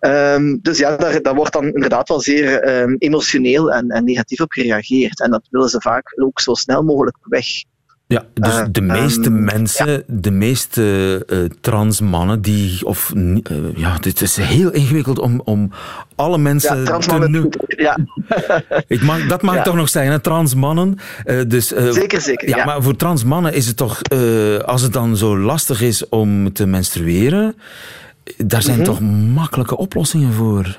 Um, 0.00 0.58
dus 0.62 0.78
ja, 0.78 0.96
daar, 0.96 1.22
daar, 1.22 1.34
wordt 1.34 1.52
dan 1.52 1.64
inderdaad 1.64 2.08
wel 2.08 2.20
zeer 2.20 2.80
um, 2.82 2.96
emotioneel 2.98 3.72
en, 3.72 3.88
en, 3.88 4.04
negatief 4.04 4.40
op 4.40 4.52
gereageerd. 4.52 5.20
En 5.20 5.30
dat 5.30 5.48
willen 5.50 5.68
ze 5.68 5.80
vaak 5.80 6.22
ook 6.22 6.40
zo 6.40 6.54
snel 6.54 6.82
mogelijk 6.82 7.16
weg 7.20 7.46
ja, 8.10 8.24
dus 8.34 8.54
uh, 8.54 8.64
de 8.70 8.80
meeste 8.80 9.26
um, 9.26 9.44
mensen, 9.44 9.90
ja. 9.90 10.00
de 10.06 10.30
meeste 10.30 10.82
uh, 11.26 11.38
trans 11.60 12.00
mannen 12.00 12.42
die, 12.42 12.86
of 12.86 13.12
uh, 13.16 13.38
ja, 13.74 13.98
dit 13.98 14.20
is 14.20 14.36
heel 14.36 14.70
ingewikkeld 14.70 15.18
om, 15.18 15.40
om 15.44 15.70
alle 16.14 16.38
mensen 16.38 16.84
ja, 16.84 16.98
te 16.98 17.18
noemen. 17.18 17.50
Ja. 17.66 17.98
Ik 18.86 19.02
mag, 19.02 19.26
dat 19.26 19.42
mag 19.42 19.56
ik 19.56 19.62
toch 19.62 19.74
nog 19.74 19.88
zeggen, 19.88 20.12
hè, 20.12 20.18
trans 20.18 20.54
mannen. 20.54 20.98
dus, 21.46 21.66
zeker, 21.68 22.20
zeker. 22.20 22.48
Ja, 22.48 22.64
Maar 22.64 22.82
voor 22.82 22.96
trans 22.96 23.24
mannen 23.24 23.54
is 23.54 23.66
het 23.66 23.76
toch, 23.76 24.02
als 24.64 24.82
het 24.82 24.92
dan 24.92 25.16
zo 25.16 25.38
lastig 25.38 25.82
is 25.82 26.08
om 26.08 26.52
te 26.52 26.66
menstrueren, 26.66 27.54
daar 28.36 28.62
zijn 28.62 28.78
mm 28.78 28.84
-hmm. 28.84 28.94
toch 28.94 29.00
makkelijke 29.34 29.76
oplossingen 29.76 30.32
voor. 30.32 30.78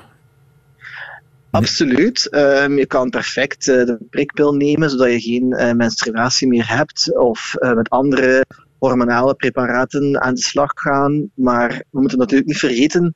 Absoluut. 1.52 2.28
Um, 2.30 2.78
je 2.78 2.86
kan 2.86 3.10
perfect 3.10 3.66
uh, 3.66 3.84
de 3.84 3.98
prikpil 4.10 4.54
nemen, 4.54 4.90
zodat 4.90 5.12
je 5.12 5.20
geen 5.20 5.54
uh, 5.58 5.72
menstruatie 5.72 6.48
meer 6.48 6.68
hebt. 6.68 7.16
Of 7.18 7.54
uh, 7.58 7.72
met 7.72 7.90
andere 7.90 8.46
hormonale 8.78 9.34
preparaten 9.34 10.22
aan 10.22 10.34
de 10.34 10.40
slag 10.40 10.70
gaan. 10.74 11.30
Maar 11.34 11.84
we 11.90 12.00
moeten 12.00 12.18
natuurlijk 12.18 12.48
niet 12.48 12.58
vergeten 12.58 13.14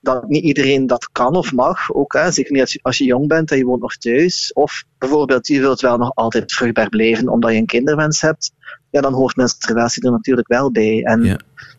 dat 0.00 0.28
niet 0.28 0.44
iedereen 0.44 0.86
dat 0.86 1.08
kan 1.12 1.36
of 1.36 1.52
mag. 1.52 1.92
Ook, 1.92 2.12
hè, 2.12 2.30
zeker 2.30 2.52
niet 2.52 2.60
als 2.60 2.72
je, 2.72 2.78
als 2.82 2.98
je 2.98 3.04
jong 3.04 3.28
bent 3.28 3.50
en 3.50 3.58
je 3.58 3.64
woont 3.64 3.80
nog 3.80 3.96
thuis. 3.96 4.52
Of 4.52 4.84
bijvoorbeeld, 4.98 5.46
je 5.46 5.60
wilt 5.60 5.80
wel 5.80 5.96
nog 5.96 6.14
altijd 6.14 6.52
vruchtbaar 6.52 6.88
blijven 6.88 7.28
omdat 7.28 7.50
je 7.50 7.56
een 7.56 7.66
kinderwens 7.66 8.20
hebt. 8.20 8.52
Ja, 8.90 9.00
dan 9.00 9.12
hoort 9.12 9.36
menstruatie 9.36 10.04
er 10.04 10.10
natuurlijk 10.10 10.48
wel 10.48 10.70
bij. 10.70 11.02
En 11.02 11.22
ja 11.22 11.38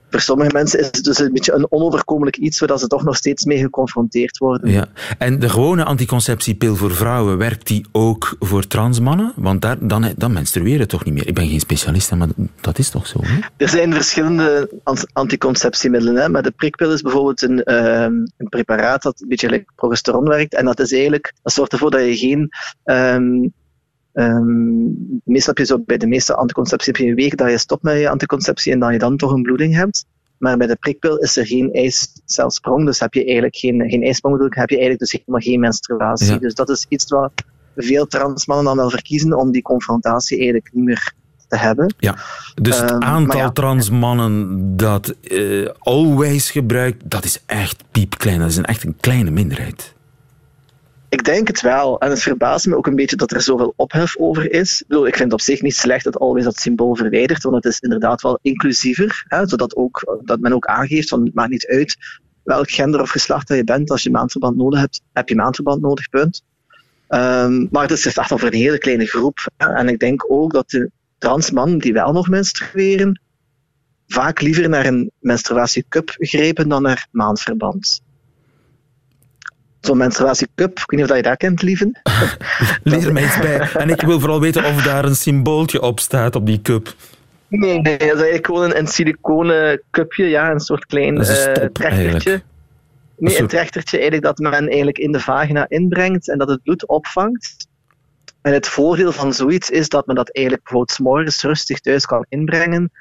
voor 0.09 0.21
sommige 0.21 0.51
mensen 0.53 0.79
is 0.79 0.85
het 0.85 1.03
dus 1.03 1.19
een 1.19 1.33
beetje 1.33 1.53
een 1.53 1.71
onoverkomelijk 1.71 2.37
iets, 2.37 2.57
zodat 2.57 2.79
ze 2.79 2.87
toch 2.87 3.03
nog 3.03 3.15
steeds 3.15 3.45
mee 3.45 3.57
geconfronteerd 3.57 4.37
worden. 4.37 4.71
Ja. 4.71 4.87
En 5.17 5.39
de 5.39 5.49
gewone 5.49 5.83
anticonceptiepil 5.83 6.75
voor 6.75 6.95
vrouwen, 6.95 7.37
werkt 7.37 7.67
die 7.67 7.85
ook 7.91 8.35
voor 8.39 8.67
transmannen? 8.67 9.33
Want 9.35 9.61
daar, 9.61 9.87
dan, 9.87 10.13
dan 10.17 10.33
menstrueren 10.33 10.87
toch 10.87 11.05
niet 11.05 11.13
meer. 11.13 11.27
Ik 11.27 11.33
ben 11.33 11.47
geen 11.47 11.59
specialist, 11.59 12.15
maar 12.15 12.27
dat 12.61 12.77
is 12.77 12.89
toch 12.89 13.07
zo? 13.07 13.19
Hè? 13.21 13.39
Er 13.57 13.69
zijn 13.69 13.93
verschillende 13.93 14.69
anticonceptiemiddelen. 15.13 16.15
Hè? 16.15 16.29
Maar 16.29 16.43
de 16.43 16.51
prikpil 16.51 16.91
is 16.91 17.01
bijvoorbeeld 17.01 17.41
een, 17.41 17.73
um, 17.73 18.31
een 18.37 18.49
preparaat 18.49 19.01
dat 19.01 19.21
een 19.21 19.27
beetje 19.27 19.49
like 19.49 19.71
progesteron 19.75 20.27
werkt. 20.27 20.53
En 20.53 20.65
dat 20.65 20.79
is 20.79 20.91
eigenlijk, 20.91 21.33
dat 21.43 21.53
zorgt 21.53 21.71
ervoor 21.71 21.91
dat 21.91 22.01
je 22.01 22.17
geen 22.17 22.49
um, 22.85 23.53
Um, 24.19 25.21
meestal 25.23 25.53
heb 25.53 25.57
je 25.57 25.73
zo 25.73 25.79
bij 25.79 25.97
de 25.97 26.07
meeste 26.07 26.35
anticonceptie 26.35 26.93
heb 26.93 27.01
je 27.01 27.09
een 27.09 27.15
week 27.15 27.37
dat 27.37 27.49
je 27.49 27.57
stopt 27.57 27.83
met 27.83 27.99
je 27.99 28.09
anticonceptie 28.09 28.73
en 28.73 28.79
dat 28.79 28.91
je 28.91 28.97
dan 28.97 29.17
toch 29.17 29.31
een 29.31 29.41
bloeding 29.41 29.75
hebt. 29.75 30.05
Maar 30.37 30.57
bij 30.57 30.67
de 30.67 30.75
prikpil 30.75 31.17
is 31.17 31.37
er 31.37 31.45
geen 31.45 31.73
eicelsprong, 31.73 32.85
dus 32.85 32.99
heb 32.99 33.13
je 33.13 33.23
eigenlijk 33.23 33.55
geen, 33.55 33.89
geen 33.89 34.03
ik, 34.03 34.53
heb 34.53 34.69
je 34.69 34.75
eigenlijk 34.75 34.99
dus 34.99 35.11
helemaal 35.11 35.39
geen 35.39 35.59
menstruatie. 35.59 36.31
Ja. 36.31 36.37
Dus 36.37 36.53
dat 36.53 36.69
is 36.69 36.85
iets 36.89 37.09
wat 37.09 37.31
veel 37.75 38.07
transmannen 38.07 38.65
dan 38.65 38.77
wel 38.77 38.89
verkiezen 38.89 39.33
om 39.33 39.51
die 39.51 39.61
confrontatie 39.61 40.37
eigenlijk 40.37 40.69
niet 40.73 40.83
meer 40.83 41.13
te 41.47 41.57
hebben. 41.57 41.93
Ja, 41.97 42.15
dus 42.61 42.79
het 42.79 42.91
um, 42.91 43.01
aantal 43.01 43.39
ja, 43.39 43.51
transmannen 43.51 44.77
dat 44.77 45.15
uh, 45.21 45.69
always 45.79 46.51
gebruikt, 46.51 47.09
dat 47.09 47.25
is 47.25 47.43
echt 47.45 47.83
piepklein. 47.91 48.39
Dat 48.39 48.49
is 48.49 48.57
een, 48.57 48.65
echt 48.65 48.83
een 48.83 48.97
kleine 48.99 49.31
minderheid. 49.31 49.95
Ik 51.09 51.23
denk 51.23 51.47
het 51.47 51.61
wel. 51.61 51.99
En 51.99 52.09
het 52.09 52.21
verbaast 52.21 52.67
me 52.67 52.75
ook 52.75 52.87
een 52.87 52.95
beetje 52.95 53.15
dat 53.15 53.31
er 53.31 53.41
zoveel 53.41 53.73
ophef 53.75 54.17
over 54.17 54.51
is. 54.51 54.83
Ik, 54.87 54.97
ik 54.97 55.15
vind 55.15 55.19
het 55.19 55.33
op 55.33 55.41
zich 55.41 55.61
niet 55.61 55.75
slecht 55.75 56.03
dat 56.03 56.19
Always 56.19 56.43
dat 56.43 56.59
symbool 56.59 56.95
verwijdert, 56.95 57.43
want 57.43 57.55
het 57.55 57.65
is 57.65 57.79
inderdaad 57.79 58.21
wel 58.21 58.39
inclusiever. 58.41 59.25
Hè, 59.27 59.47
zodat 59.47 59.75
ook, 59.75 60.19
dat 60.23 60.39
men 60.39 60.53
ook 60.53 60.65
aangeeft 60.65 61.09
van 61.09 61.23
het 61.23 61.33
maakt 61.33 61.49
niet 61.49 61.67
uit 61.67 61.97
welk 62.43 62.71
gender 62.71 63.01
of 63.01 63.09
geslacht 63.09 63.47
dat 63.47 63.57
je 63.57 63.63
bent. 63.63 63.91
Als 63.91 64.03
je 64.03 64.11
maandverband 64.11 64.57
nodig 64.57 64.79
hebt, 64.79 65.01
heb 65.13 65.29
je 65.29 65.35
maandverband 65.35 65.81
nodig, 65.81 66.09
punt. 66.09 66.43
Um, 67.09 67.67
maar 67.71 67.81
het 67.81 67.91
is 67.91 68.05
echt 68.05 68.31
al 68.31 68.37
voor 68.37 68.47
een 68.47 68.53
hele 68.53 68.77
kleine 68.77 69.05
groep. 69.05 69.37
En 69.57 69.89
ik 69.89 69.99
denk 69.99 70.31
ook 70.31 70.53
dat 70.53 70.69
de 70.69 70.91
transmannen 71.17 71.77
die 71.77 71.93
wel 71.93 72.11
nog 72.11 72.29
menstrueren, 72.29 73.21
vaak 74.07 74.41
liever 74.41 74.69
naar 74.69 74.85
een 74.85 75.11
menstruatiecup 75.19 76.15
grepen 76.17 76.69
dan 76.69 76.81
naar 76.81 77.07
maandverband 77.11 78.01
zo'n 79.87 79.97
menstruatiecup. 79.97 80.79
Ik 80.79 80.89
weet 80.89 80.99
niet 80.99 81.09
of 81.09 81.15
je 81.15 81.23
dat 81.23 81.37
kent, 81.37 81.61
lieven. 81.61 81.99
Leer 82.83 83.13
mij 83.13 83.23
eens 83.23 83.39
bij. 83.39 83.59
En 83.59 83.89
ik 83.89 84.01
wil 84.01 84.19
vooral 84.19 84.39
weten 84.39 84.65
of 84.65 84.83
daar 84.83 85.05
een 85.05 85.15
symbooltje 85.15 85.81
op 85.81 85.99
staat 85.99 86.35
op 86.35 86.45
die 86.45 86.61
cup. 86.61 86.95
Nee, 87.47 87.81
nee, 87.81 87.97
dat 87.97 88.01
is 88.01 88.07
eigenlijk 88.07 88.45
gewoon 88.45 88.63
een, 88.63 88.77
een 88.77 88.87
siliconen 88.87 89.81
cupje, 89.91 90.25
ja, 90.25 90.51
een 90.51 90.59
soort 90.59 90.85
klein 90.85 91.15
dat 91.15 91.27
is 91.27 91.45
een 91.45 91.55
stop, 91.55 91.63
uh, 91.63 91.69
trechtertje. 91.69 92.41
Nee, 93.17 93.39
een, 93.39 93.47
trechtertje 93.47 93.97
eigenlijk 93.97 94.25
dat 94.25 94.51
men 94.51 94.67
eigenlijk 94.67 94.97
in 94.97 95.11
de 95.11 95.19
vagina 95.19 95.65
inbrengt 95.69 96.29
en 96.29 96.37
dat 96.37 96.49
het 96.49 96.63
bloed 96.63 96.87
opvangt. 96.87 97.67
En 98.41 98.53
het 98.53 98.67
voordeel 98.67 99.11
van 99.11 99.33
zoiets 99.33 99.69
is 99.69 99.89
dat 99.89 100.07
men 100.07 100.15
dat 100.15 100.35
eigenlijk 100.35 100.65
bijvoorbeeld 100.65 100.99
morgens 100.99 101.41
rustig 101.43 101.79
thuis 101.79 102.05
kan 102.05 102.25
inbrengen. 102.29 102.91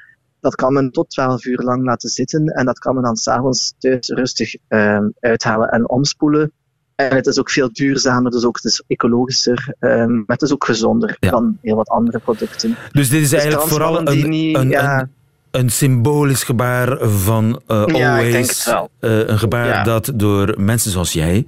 Dat 0.40 0.55
kan 0.55 0.72
men 0.72 0.90
tot 0.90 1.11
12 1.11 1.44
uur 1.44 1.62
lang 1.62 1.85
laten 1.85 2.09
zitten 2.09 2.46
en 2.46 2.66
dat 2.66 2.79
kan 2.79 2.94
men 2.94 3.03
dan 3.03 3.16
s'avonds 3.16 3.75
thuis 3.79 4.09
rustig 4.09 4.55
uh, 4.68 4.99
uithalen 5.20 5.68
en 5.68 5.88
omspoelen. 5.88 6.53
En 6.96 7.14
het 7.14 7.26
is 7.26 7.38
ook 7.38 7.50
veel 7.50 7.68
duurzamer, 7.72 8.30
dus 8.30 8.44
ook 8.44 8.56
het 8.56 8.64
is 8.64 8.82
ecologischer, 8.87 9.74
um, 9.80 10.14
maar 10.14 10.37
het 10.37 10.42
is 10.42 10.52
ook 10.52 10.64
gezonder 10.64 11.16
ja. 11.20 11.30
dan 11.30 11.59
heel 11.62 11.76
wat 11.76 11.88
andere 11.88 12.18
producten. 12.18 12.76
Dus 12.92 13.09
dit 13.09 13.22
is 13.22 13.32
eigenlijk 13.32 13.62
dus 13.62 13.72
vooral 13.72 14.09
een, 14.09 14.28
niet, 14.28 14.56
een, 14.56 14.68
ja. 14.68 15.00
een, 15.00 15.11
een, 15.50 15.70
symbolisch 15.70 16.42
gebaar 16.42 17.09
van 17.09 17.61
uh, 17.68 17.85
Always. 17.85 18.66
Uh, 18.66 18.80
een 19.00 19.38
gebaar 19.38 19.66
ja. 19.66 19.82
dat 19.82 20.12
door 20.14 20.54
mensen 20.59 20.90
zoals 20.90 21.12
jij 21.12 21.46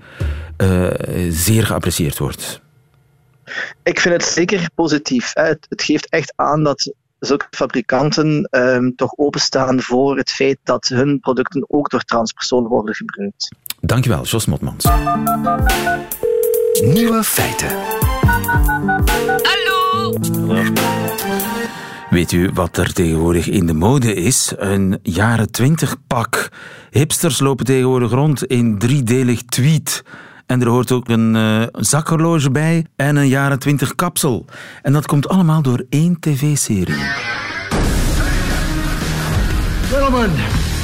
uh, 0.63 0.91
zeer 1.31 1.67
geapprecieerd 1.67 2.19
wordt. 2.19 2.61
Ik 3.83 4.01
vind 4.01 4.15
het 4.15 4.25
zeker 4.25 4.71
positief. 4.75 5.31
Het, 5.35 5.67
het 5.69 5.83
geeft 5.83 6.09
echt 6.09 6.33
aan 6.37 6.63
dat 6.65 6.93
zulke 7.19 7.47
fabrikanten 7.51 8.49
ehm, 8.51 8.91
toch 8.97 9.13
openstaan 9.17 9.81
voor 9.81 10.17
het 10.17 10.31
feit 10.31 10.59
dat 10.63 10.87
hun 10.89 11.21
producten 11.21 11.65
ook 11.69 11.91
door 11.91 12.03
transpersonen 12.03 12.71
worden 12.71 12.95
gebruikt. 12.95 13.49
Dankjewel, 13.81 14.25
Jos 14.25 14.47
Motmans. 14.47 14.85
Nieuwe 16.83 17.23
feiten. 17.25 17.69
Hallo! 19.43 20.15
Weet 22.11 22.33
u 22.33 22.51
wat 22.55 22.77
er 22.77 22.93
tegenwoordig 22.93 23.49
in 23.49 23.67
de 23.67 23.75
mode 23.75 24.15
is? 24.15 24.53
Een 24.57 24.99
jaren 25.03 25.51
twintig 25.51 25.97
pak. 26.07 26.49
Hipsters 26.91 27.39
lopen 27.39 27.65
tegenwoordig 27.65 28.11
rond 28.11 28.45
in 28.45 28.79
driedelig 28.79 29.43
tweed. 29.43 30.03
En 30.47 30.61
er 30.61 30.69
hoort 30.69 30.93
ook 30.93 31.09
een 31.09 31.35
uh, 31.35 31.63
zakhorloge 31.73 32.51
bij 32.51 32.87
en 32.97 33.17
een 33.17 33.29
jaren 33.29 33.59
twintig 33.59 33.95
kapsel. 33.95 34.45
En 34.83 34.93
dat 34.93 35.07
komt 35.07 35.29
allemaal 35.29 35.63
door 35.63 35.85
één 35.89 36.21
tv-serie. 36.21 37.03
Gentlemen, 39.91 40.31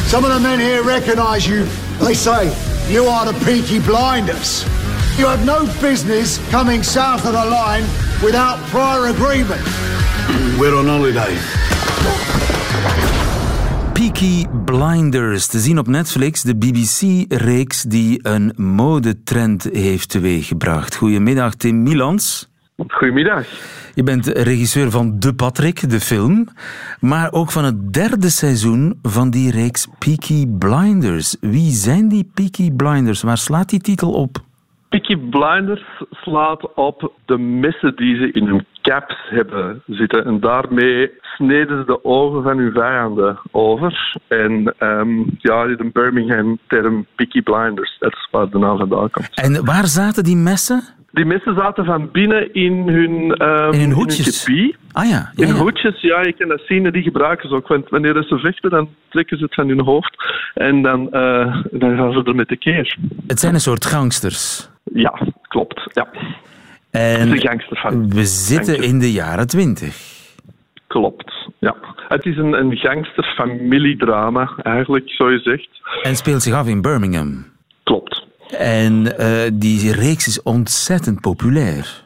some 0.06 0.26
of 0.26 0.32
the 0.34 0.40
men 0.40 0.58
here 0.58 0.82
recognize 0.82 1.48
you. 1.48 1.66
They 1.98 2.14
say 2.14 2.73
you 2.90 3.06
are 3.06 3.32
the 3.32 3.44
Peaky 3.44 3.80
Blinders. 3.80 4.64
You 5.18 5.26
have 5.26 5.44
no 5.44 5.66
business 5.80 6.38
coming 6.50 6.82
south 6.84 7.24
of 7.24 7.32
the 7.32 7.44
line 7.44 7.84
without 8.22 8.58
prior 8.70 9.06
agreement. 9.06 9.62
We're 10.58 10.74
on 10.76 10.86
holiday. 10.86 11.36
Peaky 13.92 14.46
Blinders, 14.64 15.46
te 15.46 15.60
zien 15.60 15.78
op 15.78 15.86
Netflix, 15.86 16.42
de 16.42 16.56
BBC-reeks 16.56 17.82
die 17.82 18.18
een 18.22 18.52
modetrend 18.56 19.68
heeft 19.72 20.08
teweeggebracht. 20.08 20.94
Goedemiddag, 20.94 21.54
Tim 21.54 21.82
Milans. 21.82 22.48
Goedemiddag. 22.76 23.46
Je 23.94 24.02
bent 24.02 24.26
regisseur 24.26 24.90
van 24.90 25.18
De 25.18 25.34
Patrick, 25.34 25.90
de 25.90 26.00
film, 26.00 26.48
maar 27.00 27.32
ook 27.32 27.50
van 27.50 27.64
het 27.64 27.92
derde 27.92 28.28
seizoen 28.28 28.98
van 29.02 29.30
die 29.30 29.50
reeks 29.50 29.88
Peaky 29.98 30.46
Blinders. 30.58 31.36
Wie 31.40 31.70
zijn 31.70 32.08
die 32.08 32.30
Peaky 32.34 32.72
Blinders? 32.72 33.22
Waar 33.22 33.38
slaat 33.38 33.68
die 33.68 33.80
titel 33.80 34.12
op? 34.12 34.36
Peaky 34.88 35.16
Blinders 35.16 36.02
slaat 36.10 36.74
op 36.74 37.12
de 37.24 37.38
messen 37.38 37.96
die 37.96 38.16
ze 38.16 38.32
in 38.32 38.46
hun 38.46 38.66
caps 38.82 39.16
hebben 39.28 39.82
zitten. 39.86 40.24
En 40.24 40.40
daarmee 40.40 41.10
sneden 41.22 41.78
ze 41.78 41.84
de 41.86 42.04
ogen 42.04 42.42
van 42.42 42.58
hun 42.58 42.72
vijanden 42.72 43.38
over. 43.50 44.18
En 44.28 44.74
um, 44.78 45.36
ja, 45.38 45.66
de 45.66 45.90
Birmingham-term 45.92 47.06
Peaky 47.14 47.42
Blinders, 47.42 47.96
dat 47.98 48.12
is 48.12 48.28
waar 48.30 48.50
de 48.50 48.58
naam 48.58 48.78
vandaan 48.78 49.10
komt. 49.10 49.34
En 49.34 49.64
waar 49.64 49.86
zaten 49.86 50.24
die 50.24 50.36
messen? 50.36 50.82
Die 51.14 51.24
messen 51.24 51.54
zaten 51.54 51.84
van 51.84 52.10
binnen 52.10 52.54
in 52.54 52.88
hun, 52.88 53.42
um, 53.48 53.72
in 53.72 53.80
hun 53.80 53.92
hoedjes. 53.92 54.46
In 54.46 54.54
hun 54.54 54.76
ah 54.92 55.08
ja. 55.08 55.30
In 55.34 55.46
ja, 55.46 55.54
ja. 55.54 55.60
hoedjes, 55.60 56.00
ja, 56.00 56.20
je 56.20 56.32
kan 56.32 56.48
dat 56.48 56.62
zien. 56.66 56.92
Die 56.92 57.02
gebruiken 57.02 57.48
ze 57.48 57.54
ook. 57.54 57.68
Want 57.68 57.88
wanneer 57.88 58.22
ze 58.22 58.38
vechten, 58.38 58.70
dan 58.70 58.88
trekken 59.08 59.38
ze 59.38 59.44
het 59.44 59.54
van 59.54 59.68
hun 59.68 59.80
hoofd. 59.80 60.16
En 60.54 60.82
dan, 60.82 61.00
uh, 61.00 61.56
dan 61.70 61.96
gaan 61.96 62.12
ze 62.12 62.22
er 62.24 62.34
met 62.34 62.48
de 62.48 62.56
keer. 62.56 62.96
Het 63.26 63.40
zijn 63.40 63.54
een 63.54 63.60
soort 63.60 63.84
gangsters. 63.84 64.70
Ja, 64.84 65.18
klopt. 65.42 65.90
Ja. 65.92 66.08
En 66.90 67.30
de 67.30 67.40
gangster 67.40 67.76
van. 67.76 68.10
we 68.10 68.24
zitten 68.24 68.82
in 68.82 68.98
de 68.98 69.12
jaren 69.12 69.46
twintig. 69.46 70.12
Klopt, 70.86 71.50
ja. 71.58 71.76
Het 72.08 72.26
is 72.26 72.36
een, 72.36 72.52
een 72.52 72.76
gangsterfamiliedrama, 72.76 74.52
eigenlijk, 74.62 75.10
zo 75.10 75.30
je 75.30 75.38
zegt. 75.38 75.68
En 76.02 76.16
speelt 76.16 76.42
zich 76.42 76.54
af 76.54 76.66
in 76.66 76.82
Birmingham. 76.82 77.46
Klopt. 77.82 78.26
En 78.50 78.92
uh, 79.18 79.50
die 79.52 79.92
reeks 79.92 80.26
is 80.26 80.42
ontzettend 80.42 81.20
populair. 81.20 82.02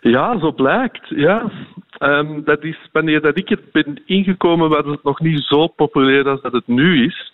Ja, 0.00 0.38
zo 0.38 0.52
blijkt, 0.52 1.08
ja. 1.08 1.50
Um, 1.98 2.44
dat 2.44 2.62
is, 2.62 2.76
wanneer 2.92 3.20
dat 3.20 3.38
ik 3.38 3.50
er 3.50 3.60
ben 3.72 4.02
ingekomen, 4.06 4.68
was 4.68 4.84
het 4.84 5.02
nog 5.02 5.20
niet 5.20 5.42
zo 5.42 5.66
populair 5.66 6.28
als 6.28 6.42
dat 6.42 6.52
het 6.52 6.66
nu 6.66 7.04
is. 7.06 7.32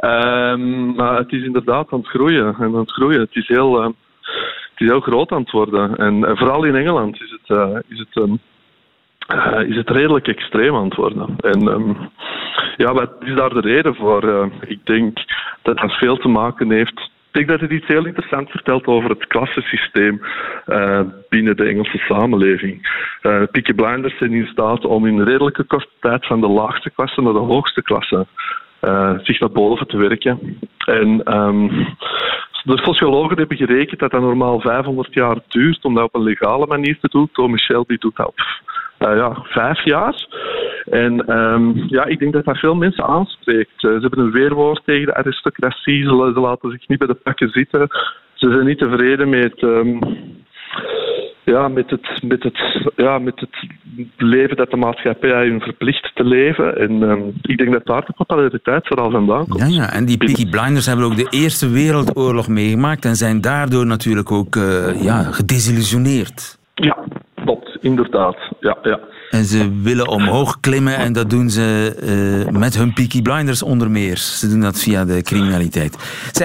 Um, 0.00 0.94
maar 0.94 1.16
het 1.16 1.32
is 1.32 1.42
inderdaad 1.44 1.92
aan 1.92 1.98
het 1.98 2.08
groeien. 2.08 2.54
En 2.58 2.64
aan 2.64 2.74
het 2.74 2.90
groeien. 2.90 3.20
Het 3.20 3.36
is 3.36 3.48
heel, 3.48 3.78
uh, 3.78 3.86
het 4.70 4.80
is 4.80 4.86
heel 4.88 5.00
groot 5.00 5.30
aan 5.30 5.40
het 5.40 5.50
worden. 5.50 5.96
En 5.96 6.14
uh, 6.14 6.30
vooral 6.34 6.64
in 6.64 6.76
Engeland 6.76 7.20
is 7.20 7.38
het, 7.40 7.84
is 7.88 7.98
het, 7.98 8.16
um, 8.16 8.40
is 9.68 9.76
het 9.76 9.90
redelijk 9.90 10.28
extreem 10.28 10.74
aan 10.74 10.84
het 10.84 10.94
worden. 10.94 11.36
En 11.40 11.60
ja, 12.76 12.92
wat 12.92 13.12
is 13.20 13.34
daar 13.34 13.54
de 13.54 13.60
reden 13.60 13.94
voor? 13.94 14.50
ik 14.66 14.86
denk 14.86 15.18
dat 15.62 15.78
dat 15.78 15.92
veel 15.92 16.16
te 16.16 16.28
maken 16.28 16.70
heeft 16.70 17.10
denk 17.32 17.48
dat 17.48 17.60
het 17.60 17.70
iets 17.70 17.86
heel 17.86 18.06
interessants 18.06 18.50
vertelt 18.50 18.86
over 18.86 19.10
het 19.10 19.26
klassensysteem 19.26 20.20
uh, 20.66 21.00
binnen 21.28 21.56
de 21.56 21.64
Engelse 21.64 21.98
samenleving. 21.98 22.90
Uh, 23.22 23.42
Blinders 23.76 24.18
zijn 24.18 24.32
in 24.32 24.46
staat 24.46 24.84
om 24.84 25.06
in 25.06 25.22
redelijke 25.22 25.64
korte 25.64 25.88
tijd 26.00 26.26
van 26.26 26.40
de 26.40 26.48
laagste 26.48 26.90
klasse 26.90 27.20
naar 27.20 27.32
de 27.32 27.38
hoogste 27.38 27.82
klasse 27.82 28.26
uh, 28.82 29.18
zich 29.22 29.40
naar 29.40 29.50
boven 29.50 29.86
te 29.86 29.96
werken. 29.96 30.58
En 30.86 31.36
um, 31.36 31.96
de 32.64 32.78
sociologen 32.82 33.38
hebben 33.38 33.56
gerekend 33.56 34.00
dat 34.00 34.10
dat 34.10 34.20
normaal 34.20 34.60
500 34.60 35.14
jaar 35.14 35.38
duurt 35.48 35.84
om 35.84 35.94
dat 35.94 36.04
op 36.04 36.14
een 36.14 36.22
legale 36.22 36.66
manier 36.66 36.98
te 37.00 37.08
doen. 37.08 37.28
Thomas 37.32 37.62
Shelby 37.62 37.96
doet 37.98 38.16
dat 38.16 38.26
op 38.26 38.38
uh, 39.02 39.16
ja, 39.16 39.36
vijf 39.42 39.84
jaar. 39.84 40.26
En 40.84 41.38
um, 41.38 41.84
ja, 41.88 42.04
ik 42.04 42.18
denk 42.18 42.32
dat 42.32 42.44
dat 42.44 42.58
veel 42.58 42.74
mensen 42.74 43.04
aanspreekt. 43.04 43.82
Uh, 43.82 43.90
ze 43.94 43.98
hebben 44.00 44.18
een 44.18 44.32
weerwoord 44.32 44.82
tegen 44.84 45.06
de 45.06 45.14
aristocratie. 45.14 46.04
Ze, 46.04 46.14
laten 46.34 46.70
zich 46.70 46.88
niet 46.88 46.98
bij 46.98 47.06
de 47.06 47.14
pakken 47.14 47.48
zitten. 47.48 47.88
Ze 48.34 48.50
zijn 48.50 48.66
niet 48.66 48.78
tevreden 48.78 49.28
met. 49.28 49.62
Um, 49.62 49.98
ja, 51.44 51.68
met 51.68 51.90
het, 51.90 52.22
met, 52.22 52.42
het, 52.42 52.58
ja, 52.96 53.18
met 53.18 53.40
het 53.40 53.66
leven 54.16 54.56
dat 54.56 54.70
de 54.70 54.76
maatschappij 54.76 55.46
hun 55.48 55.60
verplicht 55.60 56.10
te 56.14 56.24
leven. 56.24 56.78
En 56.78 57.02
um, 57.02 57.32
ik 57.42 57.58
denk 57.58 57.72
dat 57.72 57.86
daar 57.86 58.04
de 58.06 58.12
populariteit 58.12 58.86
vooral 58.86 59.10
vandaan 59.10 59.48
komt. 59.48 59.60
Ja, 59.60 59.82
ja, 59.82 59.92
en 59.92 60.04
die 60.04 60.16
Peaky 60.16 60.48
Blinders 60.48 60.86
hebben 60.86 61.04
ook 61.04 61.16
de 61.16 61.26
Eerste 61.30 61.68
Wereldoorlog 61.68 62.48
meegemaakt 62.48 63.04
en 63.04 63.16
zijn 63.16 63.40
daardoor 63.40 63.86
natuurlijk 63.86 64.32
ook 64.32 64.56
uh, 64.56 65.02
ja, 65.02 65.22
gedesillusioneerd. 65.22 66.58
Ja, 66.74 66.98
klopt, 67.34 67.78
inderdaad. 67.80 68.36
Ja, 68.60 68.78
ja. 68.82 69.00
En 69.30 69.44
ze 69.44 69.80
willen 69.82 70.08
omhoog 70.08 70.60
klimmen 70.60 70.96
en 70.96 71.12
dat 71.12 71.30
doen 71.30 71.50
ze 71.50 71.96
uh, 72.52 72.58
met 72.58 72.76
hun 72.76 72.92
Peaky 72.92 73.22
Blinders 73.22 73.62
onder 73.62 73.90
meer. 73.90 74.16
Ze 74.16 74.48
doen 74.48 74.60
dat 74.60 74.80
via 74.82 75.04
de 75.04 75.22
criminaliteit. 75.22 75.96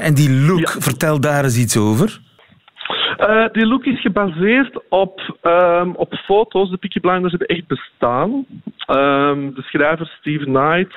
En 0.02 0.14
die 0.14 0.32
look, 0.32 0.60
ja. 0.60 0.82
vertel 0.82 1.20
daar 1.20 1.44
eens 1.44 1.58
iets 1.58 1.78
over. 1.78 2.20
Uh, 3.20 3.46
die 3.52 3.66
look 3.66 3.86
is 3.86 4.02
gebaseerd 4.02 4.82
op, 4.90 5.38
um, 5.42 5.96
op 5.96 6.14
foto's. 6.14 6.70
De 6.70 6.78
Peaky 6.78 7.00
Blinders 7.00 7.32
hebben 7.32 7.48
echt 7.48 7.68
bestaan. 7.68 8.30
Um, 8.92 9.54
de 9.54 9.62
schrijver 9.62 10.08
Steve 10.20 10.44
Knight 10.44 10.96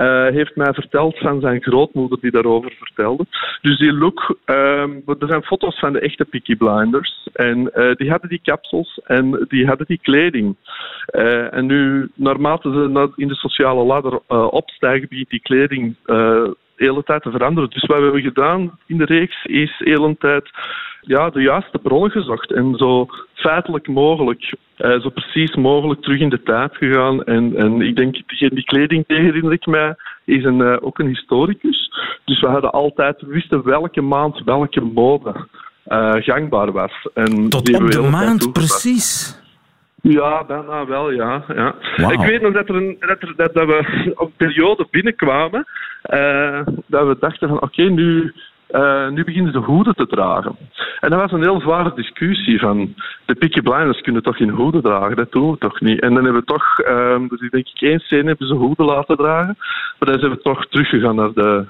uh, 0.00 0.26
heeft 0.26 0.56
mij 0.56 0.72
verteld 0.72 1.18
van 1.18 1.40
zijn 1.40 1.62
grootmoeder 1.62 2.18
die 2.20 2.30
daarover 2.30 2.72
vertelde. 2.78 3.26
Dus 3.62 3.78
die 3.78 3.92
look, 3.92 4.38
um, 4.46 5.02
er 5.06 5.28
zijn 5.28 5.42
foto's 5.42 5.78
van 5.78 5.92
de 5.92 6.00
echte 6.00 6.24
Peaky 6.24 6.56
Blinders. 6.56 7.28
En 7.32 7.70
uh, 7.74 7.94
die 7.94 8.10
hadden 8.10 8.30
die 8.30 8.40
kapsels 8.42 9.00
en 9.04 9.44
die 9.48 9.66
hadden 9.66 9.86
die 9.86 10.00
kleding. 10.02 10.56
En 11.50 11.66
nu, 11.66 12.08
naarmate 12.14 12.70
ze 12.70 13.12
in 13.16 13.28
de 13.28 13.34
sociale 13.34 13.84
ladder 13.84 14.20
opstijgen, 14.50 15.08
begint 15.08 15.30
die 15.30 15.40
kleding 15.42 15.96
de 16.76 16.84
hele 16.84 17.02
tijd 17.02 17.22
te 17.22 17.30
veranderen. 17.30 17.70
Dus 17.70 17.86
wat 17.86 17.96
we 17.96 18.02
hebben 18.02 18.22
gedaan 18.22 18.78
in 18.86 18.98
de 18.98 19.04
reeks 19.04 19.44
is 19.44 19.78
de 19.78 19.90
hele 19.90 20.16
tijd 20.18 20.50
ja, 21.06 21.30
de 21.30 21.40
juiste 21.40 21.78
bronnen 21.78 22.10
gezocht 22.10 22.52
en 22.52 22.74
zo 22.74 23.06
feitelijk 23.34 23.88
mogelijk, 23.88 24.54
uh, 24.78 25.00
zo 25.00 25.08
precies 25.08 25.54
mogelijk 25.54 26.02
terug 26.02 26.20
in 26.20 26.28
de 26.28 26.42
tijd 26.42 26.76
gegaan. 26.76 27.24
En, 27.24 27.56
en 27.56 27.80
ik 27.80 27.96
denk, 27.96 28.12
die, 28.26 28.54
die 28.54 28.64
kleding 28.64 29.04
herinner 29.06 29.52
ik 29.52 29.66
mij, 29.66 29.94
is 30.24 30.44
een, 30.44 30.58
uh, 30.58 30.76
ook 30.80 30.98
een 30.98 31.06
historicus. 31.06 31.90
Dus 32.24 32.40
we 32.40 32.46
hadden 32.46 32.72
altijd, 32.72 33.20
we 33.20 33.26
wisten 33.26 33.64
welke 33.64 34.00
maand 34.00 34.42
welke 34.44 34.80
mode 34.80 35.46
uh, 35.88 36.14
gangbaar 36.14 36.72
was. 36.72 37.08
En 37.14 37.48
Tot 37.48 37.74
op 37.74 37.90
de 37.90 38.00
maand 38.00 38.52
precies? 38.52 39.40
Ja, 40.02 40.44
bijna 40.44 40.86
wel, 40.86 41.10
ja. 41.10 41.44
ja. 41.54 41.74
Wow. 41.96 42.12
Ik 42.12 42.20
weet 42.20 42.42
nog 42.42 42.52
dat, 42.52 42.68
er 42.68 42.74
een, 42.74 42.96
dat, 43.00 43.22
er, 43.22 43.32
dat, 43.36 43.54
dat 43.54 43.66
we 43.66 44.12
op 44.14 44.26
een 44.26 44.32
periode 44.36 44.86
binnenkwamen, 44.90 45.66
dat 46.86 47.06
we 47.06 47.16
dachten 47.20 47.48
van 47.48 47.56
oké, 47.56 47.64
okay, 47.64 47.86
nu 47.86 48.32
uh, 48.70 49.08
nu 49.08 49.24
beginnen 49.24 49.52
ze 49.52 49.58
hoeden 49.58 49.94
te 49.94 50.06
dragen. 50.06 50.56
En 51.00 51.10
dat 51.10 51.20
was 51.20 51.32
een 51.32 51.42
heel 51.42 51.60
zware 51.60 51.92
discussie 51.94 52.58
van 52.58 52.94
de 53.24 53.34
Peaky 53.34 53.60
Blinders 53.60 54.00
kunnen 54.00 54.22
toch 54.22 54.36
geen 54.36 54.50
hoeden 54.50 54.82
dragen, 54.82 55.16
dat 55.16 55.32
doen 55.32 55.50
we 55.50 55.58
toch 55.58 55.80
niet. 55.80 56.00
En 56.00 56.14
dan 56.14 56.24
hebben 56.24 56.40
we 56.40 56.52
toch, 56.52 56.78
um, 56.88 57.28
dus 57.28 57.40
ik 57.40 57.50
denk 57.50 57.68
ik 57.68 57.80
één 57.80 57.98
scène 57.98 58.26
hebben 58.26 58.46
ze 58.46 58.54
hoeden 58.54 58.86
laten 58.86 59.16
dragen, 59.16 59.56
maar 59.98 60.10
dan 60.10 60.18
zijn 60.18 60.30
we 60.30 60.40
toch 60.40 60.66
teruggegaan 60.66 61.14
naar 61.14 61.32
de, 61.32 61.64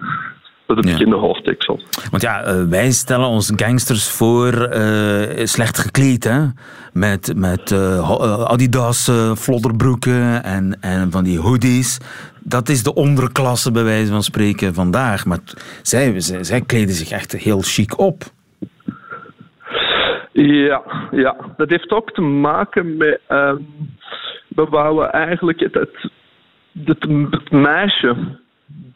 dat 0.67 0.77
het 0.77 0.87
bekende 0.87 1.17
ja. 1.17 1.21
hoofddeksel. 1.21 1.81
Want 2.11 2.23
ja, 2.23 2.47
uh, 2.47 2.63
wij 2.69 2.91
stellen 2.91 3.27
ons 3.27 3.53
gangsters 3.57 4.11
voor 4.11 4.53
uh, 4.53 5.47
slecht 5.47 5.79
gekleed, 5.79 6.25
hè? 6.25 6.45
Met, 6.93 7.33
met 7.37 7.71
uh, 7.71 8.11
Adidas 8.45 9.11
flodderbroeken 9.37 10.45
en, 10.45 10.77
en 10.81 11.11
van 11.11 11.25
die 11.25 11.39
hoodies. 11.39 11.99
Dat 12.41 12.69
is 12.69 12.83
de 12.83 12.95
onderklasse, 12.95 13.73
bij 13.73 13.85
wijze 13.85 14.13
van 14.13 14.23
spreken, 14.23 14.75
vandaag. 14.75 15.25
Maar 15.25 15.39
zij, 15.83 16.21
zij, 16.21 16.45
zij 16.45 16.61
kleden 16.61 16.95
zich 16.95 17.11
echt 17.11 17.33
heel 17.33 17.61
chic 17.61 17.99
op. 17.99 18.23
Ja, 20.33 20.83
ja, 21.11 21.37
dat 21.57 21.71
heeft 21.71 21.91
ook 21.91 22.11
te 22.11 22.21
maken 22.21 22.97
met... 22.97 23.21
Um, 23.29 23.67
we 24.49 24.67
wouden 24.71 25.13
eigenlijk 25.13 25.61
het, 25.61 25.75
het, 25.75 26.11
het, 26.85 27.07
het 27.31 27.51
meisje 27.51 28.39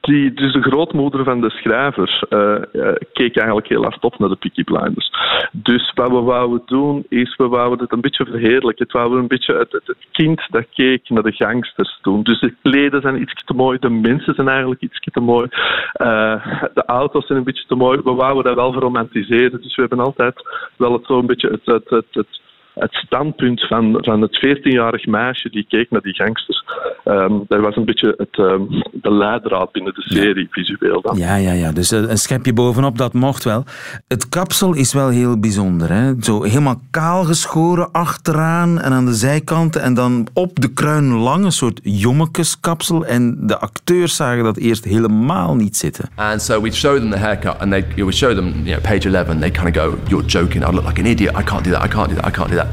die, 0.01 0.33
dus 0.33 0.53
de 0.53 0.63
grootmoeder 0.63 1.25
van 1.25 1.41
de 1.41 1.51
schrijver 1.51 2.23
uh, 2.31 2.57
uh, 2.73 2.93
keek 3.13 3.37
eigenlijk 3.37 3.69
heel 3.69 3.83
hard 3.83 4.05
op 4.05 4.19
naar 4.19 4.29
de 4.29 4.37
Peaky 4.37 4.65
Blinders. 4.65 5.11
Dus 5.53 5.93
wat 5.95 6.11
we 6.11 6.21
wouden 6.21 6.63
doen, 6.67 7.05
is 7.09 7.37
we 7.37 7.49
wouden 7.49 7.79
het 7.79 7.93
een 7.93 8.01
beetje 8.01 8.25
verheerlijken. 8.25 8.85
Het 8.85 8.93
wouden 8.93 9.19
een 9.19 9.27
beetje 9.27 9.55
het, 9.55 9.95
kind 10.13 10.47
dat 10.51 10.67
keek 10.75 11.09
naar 11.09 11.23
de 11.23 11.33
gangsters 11.33 11.99
doen. 12.03 12.23
Dus 12.23 12.41
de 12.41 12.55
kleden 12.63 13.01
zijn 13.01 13.21
iets 13.21 13.45
te 13.45 13.55
mooi, 13.55 13.79
de 13.79 13.91
mensen 13.91 14.35
zijn 14.35 14.49
eigenlijk 14.49 14.81
iets 14.81 15.01
te 15.01 15.21
mooi. 15.21 15.49
Uh, 15.97 16.47
de 16.75 16.85
auto's 16.87 17.27
zijn 17.27 17.39
een 17.39 17.45
beetje 17.45 17.67
te 17.67 17.75
mooi. 17.75 18.01
We 18.05 18.13
wouden 18.13 18.45
dat 18.45 18.55
wel 18.55 18.73
verromantiseren. 18.73 19.63
Dus 19.63 19.75
we 19.75 19.81
hebben 19.81 20.01
altijd 20.01 20.35
wel 20.77 20.93
het 20.93 21.07
zo 21.07 21.19
een 21.19 21.27
beetje 21.27 21.61
het, 21.65 21.91
het, 21.91 22.07
het 22.11 22.41
het 22.81 22.95
standpunt 22.95 23.67
van, 23.67 23.99
van 24.01 24.21
het 24.21 24.47
14-jarig 24.47 25.07
meisje 25.07 25.51
die 25.51 25.67
keek 25.69 25.91
naar 25.91 26.01
die 26.01 26.15
gangsters. 26.15 26.65
Um, 27.05 27.45
dat 27.49 27.61
was 27.61 27.77
een 27.77 27.85
beetje 27.85 28.15
het, 28.17 28.39
um, 28.39 28.69
de 28.93 29.13
leidraad 29.13 29.73
binnen 29.73 29.95
de 29.95 30.03
serie, 30.03 30.47
visueel 30.51 31.01
dan. 31.01 31.17
Ja, 31.17 31.37
ja, 31.37 31.53
ja. 31.53 31.73
Dus 31.73 31.91
een 31.91 32.19
schepje 32.19 32.53
bovenop, 32.53 32.99
dat 32.99 33.13
mocht 33.13 33.45
wel. 33.45 33.65
Het 34.09 34.29
kapsel 34.29 34.75
is 34.75 34.93
wel 34.93 35.09
heel 35.09 35.41
bijzonder. 35.41 35.93
Hè? 35.93 36.13
Zo 36.21 36.43
helemaal 36.43 36.81
kaal 36.91 37.25
geschoren 37.25 37.93
achteraan 37.93 38.81
en 38.81 38.93
aan 38.93 39.05
de 39.05 39.15
zijkanten. 39.15 39.83
En 39.83 39.95
dan 39.95 40.29
op 40.35 40.61
de 40.61 40.73
kruin 40.73 41.13
lang 41.13 41.45
een 41.45 41.53
soort 41.53 41.81
jommekeskapsel. 41.83 43.07
En 43.07 43.37
de 43.47 43.59
acteurs 43.59 44.17
zagen 44.17 44.45
dat 44.45 44.57
eerst 44.57 44.85
helemaal 44.85 45.57
niet 45.57 45.77
zitten. 45.77 46.09
And 46.15 46.43
so 46.43 46.63
we'd 46.63 46.75
show 46.75 46.97
them 46.97 47.11
the 47.11 47.19
haircut 47.19 47.59
and 47.59 47.71
they, 47.71 48.05
we 48.05 48.13
show 48.13 48.35
them, 48.35 48.47
you 48.47 48.65
know, 48.65 48.81
page 48.81 49.09
11. 49.09 49.41
They 49.41 49.51
kind 49.51 49.77
of 49.77 49.83
go, 49.83 49.99
you're 50.09 50.27
joking, 50.27 50.65
I 50.65 50.71
look 50.71 50.87
like 50.87 51.01
an 51.01 51.07
idiot, 51.07 51.37
I 51.39 51.43
can't 51.43 51.65
do 51.65 51.71
that, 51.71 51.85
I 51.85 51.89
can't 51.89 52.09
do 52.09 52.15
that, 52.15 52.27
I 52.27 52.31
can't 52.31 52.51
do 52.51 52.57
that. 52.57 52.70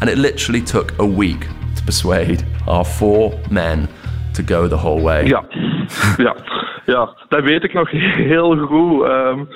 And 0.00 0.10
it 0.10 0.16
literally 0.16 0.62
took 0.62 0.92
a 0.98 1.06
week 1.06 1.46
to 1.76 1.82
persuade 1.84 2.44
our 2.66 2.84
four 2.84 3.32
men 3.50 3.88
to 4.34 4.42
go 4.42 4.68
the 4.68 4.76
whole 4.76 5.02
way. 5.02 5.26
Ja, 5.26 5.44
ja, 6.16 6.36
ja 6.86 7.16
dat 7.28 7.42
weet 7.42 7.64
ik 7.64 7.72
nog 7.72 7.90
heel 7.90 8.56
goed. 8.56 9.08
Um, 9.08 9.48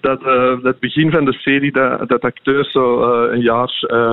dat, 0.00 0.22
uh, 0.22 0.62
het 0.62 0.80
begin 0.80 1.10
van 1.10 1.24
de 1.24 1.32
serie, 1.32 1.72
dat, 1.72 2.08
dat 2.08 2.22
acteurs 2.22 2.70
zo 2.70 3.00
uh, 3.00 3.32
een 3.32 3.40
jaar 3.40 3.84
uh, 3.86 4.12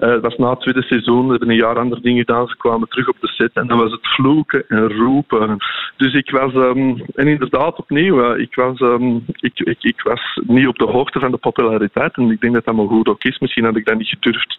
Uh, 0.00 0.08
dat 0.08 0.22
was 0.22 0.36
na 0.36 0.50
het 0.50 0.60
tweede 0.60 0.82
seizoen. 0.82 1.24
We 1.24 1.30
hebben 1.30 1.50
een 1.50 1.56
jaar 1.56 1.78
andere 1.78 2.00
dingen 2.00 2.24
gedaan. 2.24 2.48
Ze 2.48 2.56
kwamen 2.56 2.88
terug 2.88 3.08
op 3.08 3.16
de 3.20 3.28
set 3.28 3.50
en 3.52 3.66
dan 3.66 3.78
was 3.78 3.92
het 3.92 4.06
vloeken 4.08 4.64
en 4.68 4.92
roepen. 4.92 5.56
Dus 5.96 6.14
ik 6.14 6.30
was, 6.30 6.54
um, 6.54 7.02
en 7.14 7.26
inderdaad 7.26 7.78
opnieuw, 7.78 8.34
uh, 8.34 8.40
ik, 8.40 8.54
was, 8.54 8.80
um, 8.80 9.24
ik, 9.26 9.58
ik, 9.60 9.76
ik 9.80 10.02
was 10.02 10.40
niet 10.46 10.66
op 10.66 10.78
de 10.78 10.84
hoogte 10.84 11.20
van 11.20 11.30
de 11.30 11.36
populariteit. 11.36 12.16
En 12.16 12.30
ik 12.30 12.40
denk 12.40 12.54
dat 12.54 12.64
dat 12.64 12.74
maar 12.74 12.86
goed 12.86 13.08
ook 13.08 13.24
is. 13.24 13.38
Misschien 13.38 13.64
had 13.64 13.76
ik 13.76 13.86
dat 13.86 13.98
niet 13.98 14.08
gedurfd, 14.08 14.56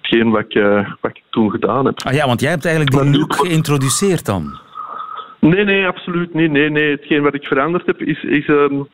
hetgeen 0.00 0.30
wat 0.30 0.44
ik, 0.44 0.54
uh, 0.54 0.90
wat 1.00 1.10
ik 1.10 1.22
toen 1.30 1.50
gedaan 1.50 1.86
heb. 1.86 2.02
Ah 2.02 2.14
ja, 2.14 2.26
want 2.26 2.40
jij 2.40 2.50
hebt 2.50 2.64
eigenlijk 2.64 2.96
die 3.02 3.18
look 3.18 3.34
geïntroduceerd 3.34 4.26
dan? 4.26 4.58
Nee, 5.40 5.64
nee, 5.64 5.86
absoluut 5.86 6.34
niet. 6.34 6.50
Nee, 6.50 6.70
nee. 6.70 6.90
Hetgeen 6.90 7.22
wat 7.22 7.34
ik 7.34 7.44
veranderd 7.44 7.86
heb 7.86 8.02
is... 8.02 8.22
is 8.22 8.48
um, 8.48 8.88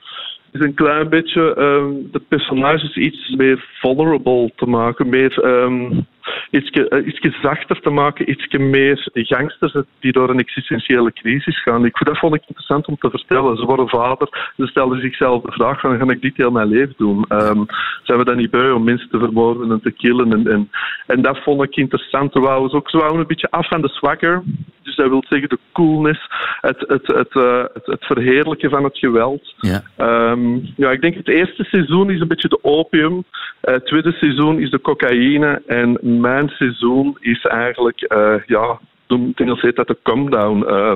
is 0.59 0.67
een 0.67 0.75
klein 0.75 1.09
beetje 1.09 1.57
um, 1.59 2.09
de 2.13 2.21
personages 2.29 2.97
iets 2.97 3.35
meer 3.37 3.65
vulnerable 3.81 4.53
te 4.57 4.67
maken, 4.67 5.09
meer 5.09 5.45
um, 5.45 6.07
iets, 6.51 6.71
iets 7.05 7.41
zachter 7.41 7.81
te 7.81 7.91
maken, 7.91 8.31
iets 8.31 8.47
meer 8.57 9.09
gangsters 9.13 9.77
die 10.01 10.13
door 10.13 10.31
een 10.31 10.39
existentiële 10.39 11.13
crisis 11.13 11.63
gaan. 11.63 11.85
Ik, 11.85 12.05
dat 12.05 12.19
vond 12.19 12.35
ik 12.35 12.43
interessant 12.47 12.87
om 12.87 12.97
te 12.99 13.11
vertellen. 13.11 13.57
Ze 13.57 13.65
worden 13.65 13.89
vader, 13.89 14.53
ze 14.57 14.67
stellen 14.67 15.01
zichzelf 15.01 15.43
de 15.43 15.53
vraag 15.53 15.81
van, 15.81 15.99
ga 15.99 16.11
ik 16.11 16.23
dit 16.23 16.37
heel 16.37 16.51
mijn 16.51 16.69
leven 16.69 16.95
doen? 16.97 17.25
Um, 17.29 17.67
zijn 18.03 18.19
we 18.19 18.25
dan 18.25 18.37
niet 18.37 18.51
beu 18.51 18.71
om 18.71 18.85
mensen 18.85 19.09
te 19.11 19.19
vermoorden 19.19 19.71
en 19.71 19.81
te 19.81 19.91
killen? 19.91 20.33
En, 20.33 20.47
en, 20.47 20.71
en 21.07 21.23
dat 21.23 21.39
vond 21.43 21.63
ik 21.63 21.77
interessant. 21.77 22.35
We 22.35 22.41
wouden 22.41 22.77
ook 22.77 22.91
zo 22.91 22.99
een 22.99 23.27
beetje 23.27 23.51
af 23.51 23.69
van 23.69 23.83
de 23.83 23.89
swagger. 23.89 24.43
Dus 24.83 24.97
dat 24.97 25.09
wil 25.09 25.25
zeggen 25.29 25.49
de 25.49 25.59
coolness, 25.73 26.29
het, 26.61 26.85
het, 26.87 27.07
het, 27.07 27.35
uh, 27.35 27.65
het, 27.73 27.87
het 27.87 28.05
verheerlijken 28.05 28.71
van 28.71 28.85
het 28.85 28.99
geweld. 28.99 29.55
Ja. 29.57 29.83
Um, 30.31 30.73
ja, 30.77 30.91
ik 30.91 31.01
denk 31.01 31.15
het 31.15 31.29
eerste 31.29 31.65
seizoen 31.65 32.11
is 32.11 32.21
een 32.21 32.29
beetje 32.29 32.49
de 32.49 32.59
opium. 32.63 33.13
Uh, 33.15 33.23
het 33.61 33.87
tweede 33.87 34.13
seizoen 34.13 34.61
is 34.61 34.71
de 34.71 34.81
cocaïne. 34.81 35.63
En 35.67 35.99
mijn 36.21 36.49
seizoen 36.49 37.17
is 37.21 37.45
eigenlijk, 37.45 38.13
uh, 38.17 38.35
ja, 38.47 38.79
toen 39.07 39.33
Engels 39.35 39.61
heet 39.61 39.77
dat 39.77 39.87
de 39.87 39.99
come 40.03 40.31
down. 40.31 40.59
Uh, 40.59 40.93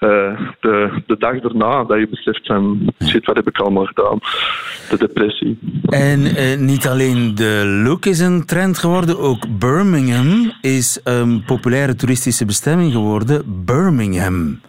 uh, 0.00 0.40
de, 0.60 1.02
de 1.06 1.16
dag 1.18 1.40
daarna 1.40 1.84
dat 1.84 1.98
je 1.98 2.08
beseft 2.08 2.46
van 2.46 2.92
shit, 3.04 3.26
wat 3.26 3.36
heb 3.36 3.48
ik 3.48 3.58
allemaal 3.58 3.84
gedaan? 3.84 4.18
De 4.90 4.98
depressie. 4.98 5.58
En 5.88 6.20
niet 6.64 6.86
alleen 6.86 7.34
de 7.34 7.80
look 7.84 8.06
is 8.06 8.20
een 8.20 8.44
trend 8.44 8.78
geworden, 8.78 9.18
ook 9.18 9.58
Birmingham 9.58 10.52
is 10.60 11.00
een 11.04 11.44
populaire 11.44 11.94
toeristische 11.94 12.44
bestemming 12.44 12.92
geworden. 12.92 13.64
Birmingham. 13.64 14.60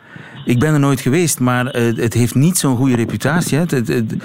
Ik 0.46 0.60
ben 0.60 0.74
er 0.74 0.80
nooit 0.80 1.02
geweest, 1.02 1.39
maar 1.39 1.65
het 1.65 2.13
heeft 2.13 2.36
niet 2.36 2.58
zo'n 2.58 2.76
goede 2.76 2.96
reputatie. 2.96 3.58
Hè? 3.58 3.63
Het, 3.63 3.88
de 3.88 4.18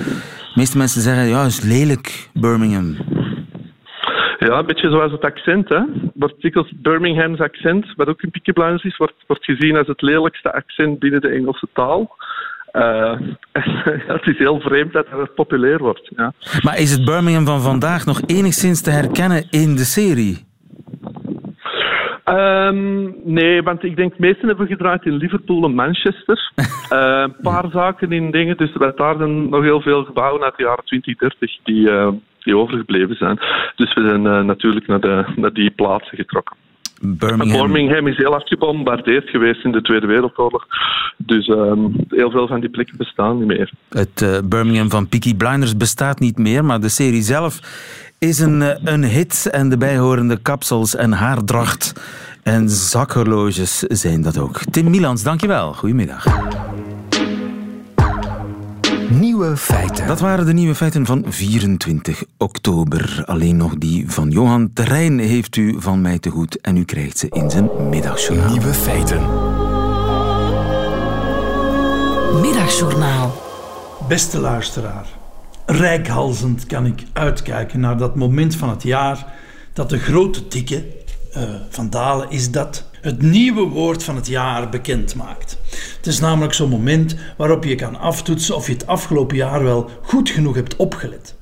meeste 0.55 0.79
mensen 0.79 1.01
zeggen, 1.01 1.27
ja, 1.27 1.43
het 1.43 1.53
is 1.53 1.61
lelijk, 1.61 2.31
Birmingham. 2.33 2.97
Ja, 4.47 4.59
een 4.59 4.67
beetje 4.67 4.91
zoals 4.91 5.13
het 5.13 5.25
accent. 5.25 5.69
Hè. 5.69 5.81
Wordt 6.15 6.41
dikwijls 6.41 6.73
Birmingham's 6.77 7.41
accent, 7.41 7.87
wat 7.97 8.09
ook 8.09 8.31
Peaky 8.31 8.53
Blinders 8.53 8.85
is, 8.85 8.97
wordt, 8.97 9.15
wordt 9.27 9.45
gezien 9.45 9.77
als 9.77 9.87
het 9.87 10.03
lelijkste 10.03 10.53
accent 10.53 10.99
binnen 10.99 11.21
de 11.21 11.29
Engelse 11.29 11.69
taal. 11.73 12.11
Uh, 12.73 13.19
het 14.17 14.27
is 14.27 14.39
heel 14.39 14.61
vreemd 14.61 14.93
dat 14.93 15.07
het 15.11 15.35
populair 15.35 15.79
wordt. 15.79 16.11
Ja. 16.17 16.33
Maar 16.63 16.79
is 16.79 16.93
het 16.93 17.05
Birmingham 17.05 17.47
van 17.47 17.61
vandaag 17.61 18.07
nog 18.07 18.21
enigszins 18.27 18.83
te 18.83 18.91
herkennen 18.91 19.47
in 19.51 19.77
de 19.77 19.85
serie? 19.85 20.50
Um, 22.31 23.15
nee, 23.25 23.63
want 23.63 23.85
ik 23.85 23.97
denk 23.97 24.19
meesten 24.19 24.49
hebben 24.49 24.67
gedraaid 24.67 25.05
in 25.05 25.17
Liverpool 25.17 25.65
en 25.65 25.75
Manchester. 25.75 26.53
uh, 26.57 26.67
een 27.25 27.37
paar 27.43 27.71
zaken 27.71 28.13
in 28.13 28.31
dingen, 28.31 28.57
dus 28.57 28.75
er 28.75 28.97
daar 28.97 29.29
nog 29.29 29.63
heel 29.63 29.81
veel 29.81 30.05
gebouwen 30.05 30.43
uit 30.43 30.57
de 30.57 30.63
jaren 30.63 30.85
20, 30.85 31.17
30 31.17 31.59
die, 31.63 31.91
uh, 31.91 32.09
die 32.39 32.57
overgebleven 32.57 33.17
zijn. 33.17 33.39
Dus 33.77 33.95
we 33.95 34.09
zijn 34.09 34.25
uh, 34.25 34.41
natuurlijk 34.41 34.87
naar, 34.87 35.01
de, 35.01 35.25
naar 35.37 35.53
die 35.53 35.71
plaatsen 35.71 36.17
getrokken. 36.17 36.57
Birmingham. 37.03 37.61
Birmingham 37.61 38.07
is 38.07 38.17
heel 38.17 38.31
hard 38.31 38.49
gebombardeerd 38.49 39.29
geweest 39.29 39.65
in 39.65 39.73
de 39.73 39.83
Tweede 39.83 40.07
Wereldoorlog. 40.07 40.67
Dus 41.17 41.49
um, 41.49 41.93
heel 42.09 42.31
veel 42.31 42.47
van 42.47 42.61
die 42.61 42.71
plekken 42.71 42.97
bestaan 42.97 43.39
niet 43.39 43.47
meer. 43.47 43.71
Het 43.89 44.21
uh, 44.23 44.39
Birmingham 44.45 44.91
van 44.91 45.09
Peaky 45.09 45.37
Blinders 45.37 45.77
bestaat 45.77 46.19
niet 46.19 46.39
meer, 46.39 46.65
maar 46.65 46.81
de 46.81 46.89
serie 46.89 47.23
zelf 47.23 47.61
is 48.21 48.39
een, 48.39 48.89
een 48.93 49.05
hit 49.05 49.47
en 49.51 49.69
de 49.69 49.77
bijhorende 49.77 50.37
kapsels 50.37 50.95
en 50.95 51.13
haardracht 51.13 51.93
en 52.43 52.71
zakhorloges 52.71 53.79
zijn 53.79 54.23
dat 54.23 54.39
ook. 54.39 54.61
Tim 54.71 54.91
Milans, 54.91 55.23
dankjewel. 55.23 55.75
Goedemiddag. 55.75 56.27
Nieuwe 59.11 59.57
feiten. 59.57 60.07
Dat 60.07 60.21
waren 60.21 60.47
de 60.47 60.53
nieuwe 60.53 60.75
feiten 60.75 61.07
van 61.07 61.25
24 61.29 62.23
oktober. 62.39 63.23
Alleen 63.27 63.57
nog 63.57 63.75
die 63.75 64.11
van 64.11 64.31
Johan 64.31 64.73
Terrein 64.73 65.19
heeft 65.19 65.57
u 65.57 65.77
van 65.79 66.01
mij 66.01 66.19
te 66.19 66.31
goed 66.31 66.61
en 66.61 66.77
u 66.77 66.85
krijgt 66.85 67.19
ze 67.19 67.27
in 67.29 67.51
zijn 67.51 67.71
middagjournaal. 67.89 68.51
Nieuwe 68.51 68.75
feiten. 68.75 69.21
Middagjournaal. 72.41 73.43
Beste 74.09 74.39
luisteraar, 74.39 75.07
rijkhalzend 75.71 76.67
kan 76.67 76.87
ik 76.87 77.03
uitkijken 77.13 77.81
naar 77.81 77.99
dat 77.99 78.17
moment 78.17 78.57
van 78.57 78.69
het 78.69 78.83
jaar 78.83 79.27
dat 79.73 79.91
de 79.91 79.99
grote 79.99 80.49
dikke, 80.49 80.85
uh, 81.37 81.43
Van 81.69 81.91
Dalen 81.91 82.31
is 82.31 82.51
dat, 82.51 82.89
het 83.01 83.23
nieuwe 83.23 83.63
woord 83.63 84.05
van 84.05 84.17
het 84.17 84.27
jaar 84.27 84.69
bekend 84.69 85.15
maakt. 85.15 85.59
Het 85.97 86.07
is 86.07 86.21
namelijk 86.21 86.53
zo'n 86.53 86.69
moment 86.69 87.17
waarop 87.37 87.65
je 87.65 87.75
kan 87.75 87.99
aftoetsen 87.99 88.57
of 88.57 88.67
je 88.67 88.73
het 88.73 88.87
afgelopen 88.87 89.37
jaar 89.37 89.63
wel 89.63 89.91
goed 90.03 90.31
genoeg 90.31 90.55
hebt 90.55 90.77
opgelet. 90.77 91.35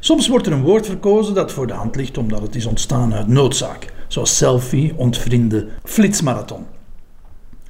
Soms 0.00 0.28
wordt 0.28 0.46
er 0.46 0.52
een 0.52 0.62
woord 0.62 0.86
verkozen 0.86 1.34
dat 1.34 1.52
voor 1.52 1.66
de 1.66 1.72
hand 1.72 1.96
ligt 1.96 2.18
omdat 2.18 2.42
het 2.42 2.54
is 2.54 2.66
ontstaan 2.66 3.14
uit 3.14 3.28
noodzaak, 3.28 3.92
zoals 4.08 4.36
selfie, 4.36 4.92
ontvriende, 4.96 5.66
flitsmarathon. 5.84 6.73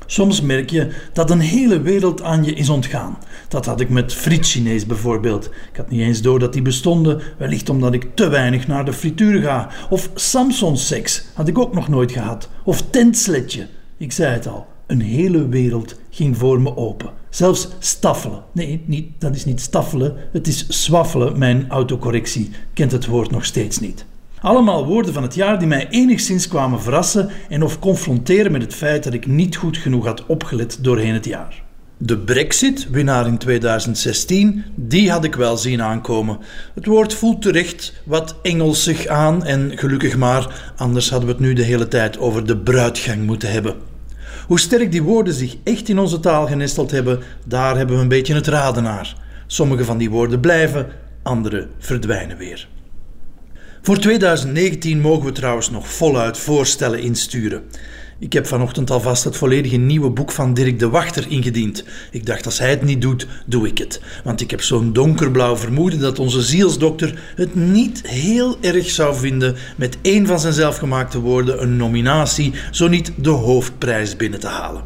Soms 0.06 0.40
merk 0.40 0.70
je 0.70 0.90
dat 1.12 1.30
een 1.30 1.40
hele 1.40 1.80
wereld 1.80 2.22
aan 2.22 2.44
je 2.44 2.52
is 2.52 2.68
ontgaan. 2.68 3.18
Dat 3.48 3.66
had 3.66 3.80
ik 3.80 3.88
met 3.88 4.14
friet-Chinees 4.14 4.86
bijvoorbeeld. 4.86 5.44
Ik 5.46 5.76
had 5.76 5.90
niet 5.90 6.00
eens 6.00 6.22
door 6.22 6.38
dat 6.38 6.52
die 6.52 6.62
bestonden, 6.62 7.22
wellicht 7.38 7.68
omdat 7.68 7.94
ik 7.94 8.06
te 8.14 8.28
weinig 8.28 8.66
naar 8.66 8.84
de 8.84 8.92
frituur 8.92 9.42
ga. 9.42 9.68
Of 9.90 10.10
Samsung-seks 10.14 11.24
had 11.34 11.48
ik 11.48 11.58
ook 11.58 11.74
nog 11.74 11.88
nooit 11.88 12.12
gehad. 12.12 12.48
Of 12.64 12.82
tentsletje. 12.90 13.66
Ik 13.96 14.12
zei 14.12 14.32
het 14.32 14.46
al, 14.46 14.66
een 14.86 15.00
hele 15.00 15.48
wereld 15.48 15.98
ging 16.10 16.36
voor 16.36 16.60
me 16.60 16.76
open. 16.76 17.10
Zelfs 17.30 17.68
staffelen. 17.78 18.42
Nee, 18.52 18.82
niet, 18.86 19.08
dat 19.18 19.34
is 19.34 19.44
niet 19.44 19.60
staffelen, 19.60 20.16
het 20.32 20.46
is 20.46 20.66
swaffelen. 20.68 21.38
Mijn 21.38 21.68
autocorrectie 21.68 22.50
kent 22.74 22.92
het 22.92 23.06
woord 23.06 23.30
nog 23.30 23.44
steeds 23.44 23.80
niet. 23.80 24.04
Allemaal 24.44 24.86
woorden 24.86 25.12
van 25.12 25.22
het 25.22 25.34
jaar 25.34 25.58
die 25.58 25.68
mij 25.68 25.88
enigszins 25.88 26.48
kwamen 26.48 26.82
verrassen 26.82 27.30
en 27.48 27.62
of 27.62 27.78
confronteren 27.78 28.52
met 28.52 28.62
het 28.62 28.74
feit 28.74 29.04
dat 29.04 29.14
ik 29.14 29.26
niet 29.26 29.56
goed 29.56 29.76
genoeg 29.76 30.04
had 30.04 30.26
opgelet 30.26 30.78
doorheen 30.80 31.14
het 31.14 31.24
jaar. 31.24 31.62
De 31.96 32.18
Brexit, 32.18 32.90
winnaar 32.90 33.26
in 33.26 33.38
2016, 33.38 34.64
die 34.74 35.10
had 35.10 35.24
ik 35.24 35.34
wel 35.34 35.56
zien 35.56 35.82
aankomen. 35.82 36.38
Het 36.74 36.86
woord 36.86 37.14
voelt 37.14 37.42
terecht 37.42 38.02
wat 38.04 38.36
Engelsig 38.42 39.06
aan 39.06 39.44
en 39.44 39.78
gelukkig 39.78 40.16
maar, 40.16 40.72
anders 40.76 41.10
hadden 41.10 41.28
we 41.28 41.34
het 41.34 41.44
nu 41.44 41.52
de 41.52 41.62
hele 41.62 41.88
tijd 41.88 42.18
over 42.18 42.46
de 42.46 42.56
bruidgang 42.56 43.26
moeten 43.26 43.52
hebben. 43.52 43.74
Hoe 44.46 44.60
sterk 44.60 44.92
die 44.92 45.02
woorden 45.02 45.34
zich 45.34 45.56
echt 45.62 45.88
in 45.88 45.98
onze 45.98 46.20
taal 46.20 46.46
genesteld 46.46 46.90
hebben, 46.90 47.20
daar 47.46 47.76
hebben 47.76 47.96
we 47.96 48.02
een 48.02 48.08
beetje 48.08 48.34
het 48.34 48.46
raden 48.46 48.82
naar. 48.82 49.16
Sommige 49.46 49.84
van 49.84 49.98
die 49.98 50.10
woorden 50.10 50.40
blijven, 50.40 50.86
andere 51.22 51.68
verdwijnen 51.78 52.36
weer. 52.36 52.68
Voor 53.84 53.98
2019 53.98 55.00
mogen 55.00 55.24
we 55.24 55.32
trouwens 55.32 55.70
nog 55.70 55.88
voluit 55.88 56.38
voorstellen 56.38 57.00
insturen. 57.00 57.62
Ik 58.18 58.32
heb 58.32 58.46
vanochtend 58.46 58.90
alvast 58.90 59.24
het 59.24 59.36
volledige 59.36 59.76
nieuwe 59.76 60.10
boek 60.10 60.32
van 60.32 60.54
Dirk 60.54 60.78
de 60.78 60.88
Wachter 60.88 61.26
ingediend. 61.28 61.84
Ik 62.10 62.26
dacht, 62.26 62.46
als 62.46 62.58
hij 62.58 62.70
het 62.70 62.82
niet 62.82 63.02
doet, 63.02 63.26
doe 63.46 63.66
ik 63.66 63.78
het. 63.78 64.00
Want 64.24 64.40
ik 64.40 64.50
heb 64.50 64.62
zo'n 64.62 64.92
donkerblauw 64.92 65.56
vermoeden 65.56 66.00
dat 66.00 66.18
onze 66.18 66.42
zielsdokter 66.42 67.32
het 67.36 67.54
niet 67.54 68.08
heel 68.08 68.56
erg 68.60 68.90
zou 68.90 69.16
vinden 69.16 69.56
met 69.76 69.96
één 70.02 70.26
van 70.26 70.40
zijn 70.40 70.52
zelfgemaakte 70.52 71.20
woorden 71.20 71.62
een 71.62 71.76
nominatie, 71.76 72.52
zo 72.70 72.88
niet 72.88 73.12
de 73.16 73.30
hoofdprijs 73.30 74.16
binnen 74.16 74.40
te 74.40 74.48
halen. 74.48 74.82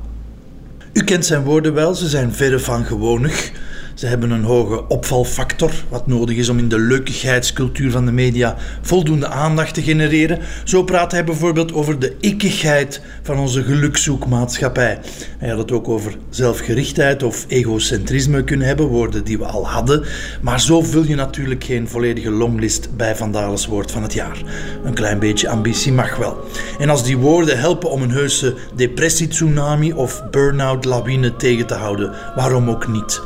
U 0.92 1.04
kent 1.04 1.26
zijn 1.26 1.42
woorden 1.42 1.74
wel, 1.74 1.94
ze 1.94 2.08
zijn 2.08 2.32
verre 2.32 2.58
van 2.58 2.84
gewonig. 2.84 3.52
Ze 3.98 4.06
hebben 4.06 4.30
een 4.30 4.44
hoge 4.44 4.88
opvalfactor, 4.88 5.70
wat 5.88 6.06
nodig 6.06 6.36
is 6.36 6.48
om 6.48 6.58
in 6.58 6.68
de 6.68 6.78
leukigheidscultuur 6.78 7.90
van 7.90 8.04
de 8.04 8.12
media 8.12 8.56
voldoende 8.82 9.28
aandacht 9.28 9.74
te 9.74 9.82
genereren. 9.82 10.38
Zo 10.64 10.82
praat 10.82 11.12
hij 11.12 11.24
bijvoorbeeld 11.24 11.72
over 11.72 11.98
de 11.98 12.16
ikkigheid 12.20 13.00
van 13.22 13.38
onze 13.38 13.62
gelukzoekmaatschappij. 13.62 14.98
Hij 15.38 15.48
had 15.48 15.58
het 15.58 15.72
ook 15.72 15.88
over 15.88 16.16
zelfgerichtheid 16.30 17.22
of 17.22 17.44
egocentrisme 17.48 18.44
kunnen 18.44 18.66
hebben, 18.66 18.86
woorden 18.86 19.24
die 19.24 19.38
we 19.38 19.44
al 19.44 19.68
hadden. 19.68 20.04
Maar 20.40 20.60
zo 20.60 20.82
vul 20.82 21.04
je 21.04 21.14
natuurlijk 21.14 21.64
geen 21.64 21.88
volledige 21.88 22.30
longlist 22.30 22.96
bij 22.96 23.16
Vandales 23.16 23.66
woord 23.66 23.90
van 23.90 24.02
het 24.02 24.12
jaar. 24.12 24.42
Een 24.84 24.94
klein 24.94 25.18
beetje 25.18 25.48
ambitie 25.48 25.92
mag 25.92 26.16
wel. 26.16 26.44
En 26.78 26.90
als 26.90 27.04
die 27.04 27.18
woorden 27.18 27.58
helpen 27.58 27.90
om 27.90 28.02
een 28.02 28.10
heuse 28.10 28.54
depressie-tsunami 28.76 29.92
of 29.92 30.22
burn-out 30.30 30.84
lawine 30.84 31.36
tegen 31.36 31.66
te 31.66 31.74
houden, 31.74 32.12
waarom 32.34 32.70
ook 32.70 32.88
niet? 32.88 33.20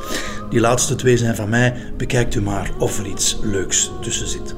Die 0.52 0.60
laatste 0.60 0.94
twee 0.94 1.16
zijn 1.16 1.36
van 1.36 1.48
mij. 1.48 1.74
Bekijkt 1.96 2.34
u 2.34 2.42
maar 2.42 2.70
of 2.78 2.98
er 2.98 3.06
iets 3.06 3.38
leuks 3.42 3.90
tussen 4.00 4.28
zit. 4.28 4.54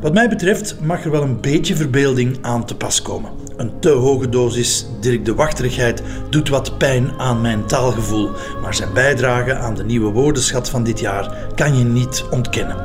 Wat 0.00 0.14
mij 0.14 0.28
betreft 0.28 0.76
mag 0.80 1.04
er 1.04 1.10
wel 1.10 1.22
een 1.22 1.40
beetje 1.40 1.76
verbeelding 1.76 2.38
aan 2.40 2.64
te 2.66 2.76
pas 2.76 3.02
komen. 3.02 3.30
Een 3.56 3.80
te 3.80 3.88
hoge 3.88 4.28
dosis 4.28 4.86
Dirk 5.00 5.24
de 5.24 5.34
Wachterigheid 5.34 6.02
doet 6.30 6.48
wat 6.48 6.78
pijn 6.78 7.12
aan 7.18 7.40
mijn 7.40 7.66
taalgevoel, 7.66 8.30
maar 8.62 8.74
zijn 8.74 8.92
bijdrage 8.92 9.54
aan 9.54 9.74
de 9.74 9.84
nieuwe 9.84 10.10
woordenschat 10.10 10.70
van 10.70 10.84
dit 10.84 11.00
jaar 11.00 11.36
kan 11.54 11.78
je 11.78 11.84
niet 11.84 12.24
ontkennen. 12.30 12.76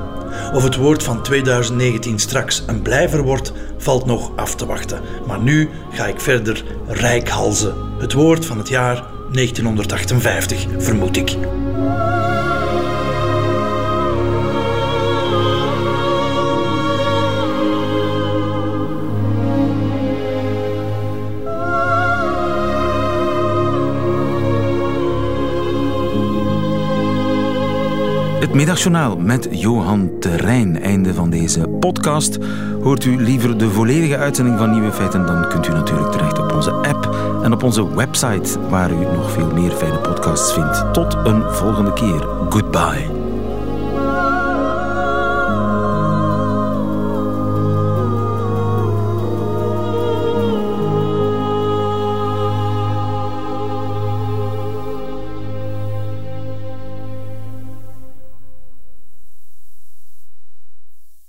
Of 0.53 0.63
het 0.63 0.75
woord 0.75 1.03
van 1.03 1.23
2019 1.23 2.19
straks 2.19 2.63
een 2.67 2.81
blijver 2.81 3.21
wordt, 3.23 3.53
valt 3.77 4.05
nog 4.05 4.31
af 4.35 4.55
te 4.55 4.65
wachten. 4.65 5.01
Maar 5.27 5.39
nu 5.39 5.69
ga 5.91 6.07
ik 6.07 6.19
verder 6.19 6.63
rijkhalzen. 6.88 7.73
Het 7.99 8.13
woord 8.13 8.45
van 8.45 8.57
het 8.57 8.69
jaar 8.69 9.03
1958, 9.31 10.65
vermoed 10.77 11.17
ik. 11.17 11.38
Het 28.39 28.54
middagjournaal 28.54 29.17
met 29.17 29.47
Johan 29.52 30.12
Terrein. 30.19 30.82
Einde 30.82 31.13
van 31.13 31.30
deze 31.30 31.67
podcast. 31.67 32.38
Hoort 32.82 33.06
u 33.06 33.21
liever 33.21 33.58
de 33.58 33.69
volledige 33.69 34.17
uitzending 34.17 34.58
van 34.58 34.71
Nieuwe 34.71 34.91
Feiten, 34.91 35.25
dan 35.25 35.47
kunt 35.49 35.67
u 35.67 35.71
natuurlijk 35.71 36.12
terecht 36.12 36.39
op 36.39 36.54
onze 36.54 36.71
app 36.71 37.15
en 37.43 37.54
op 37.54 37.63
onze 37.63 37.95
website, 37.95 38.69
waar 38.69 38.91
u 38.91 38.99
nog 39.15 39.32
veel 39.32 39.52
meer 39.54 39.71
fijne 39.71 39.97
podcasts 39.97 40.54
vindt. 40.54 40.93
Tot 40.93 41.17
een 41.23 41.43
volgende 41.52 41.93
keer. 41.93 42.28
Goodbye. 42.49 43.18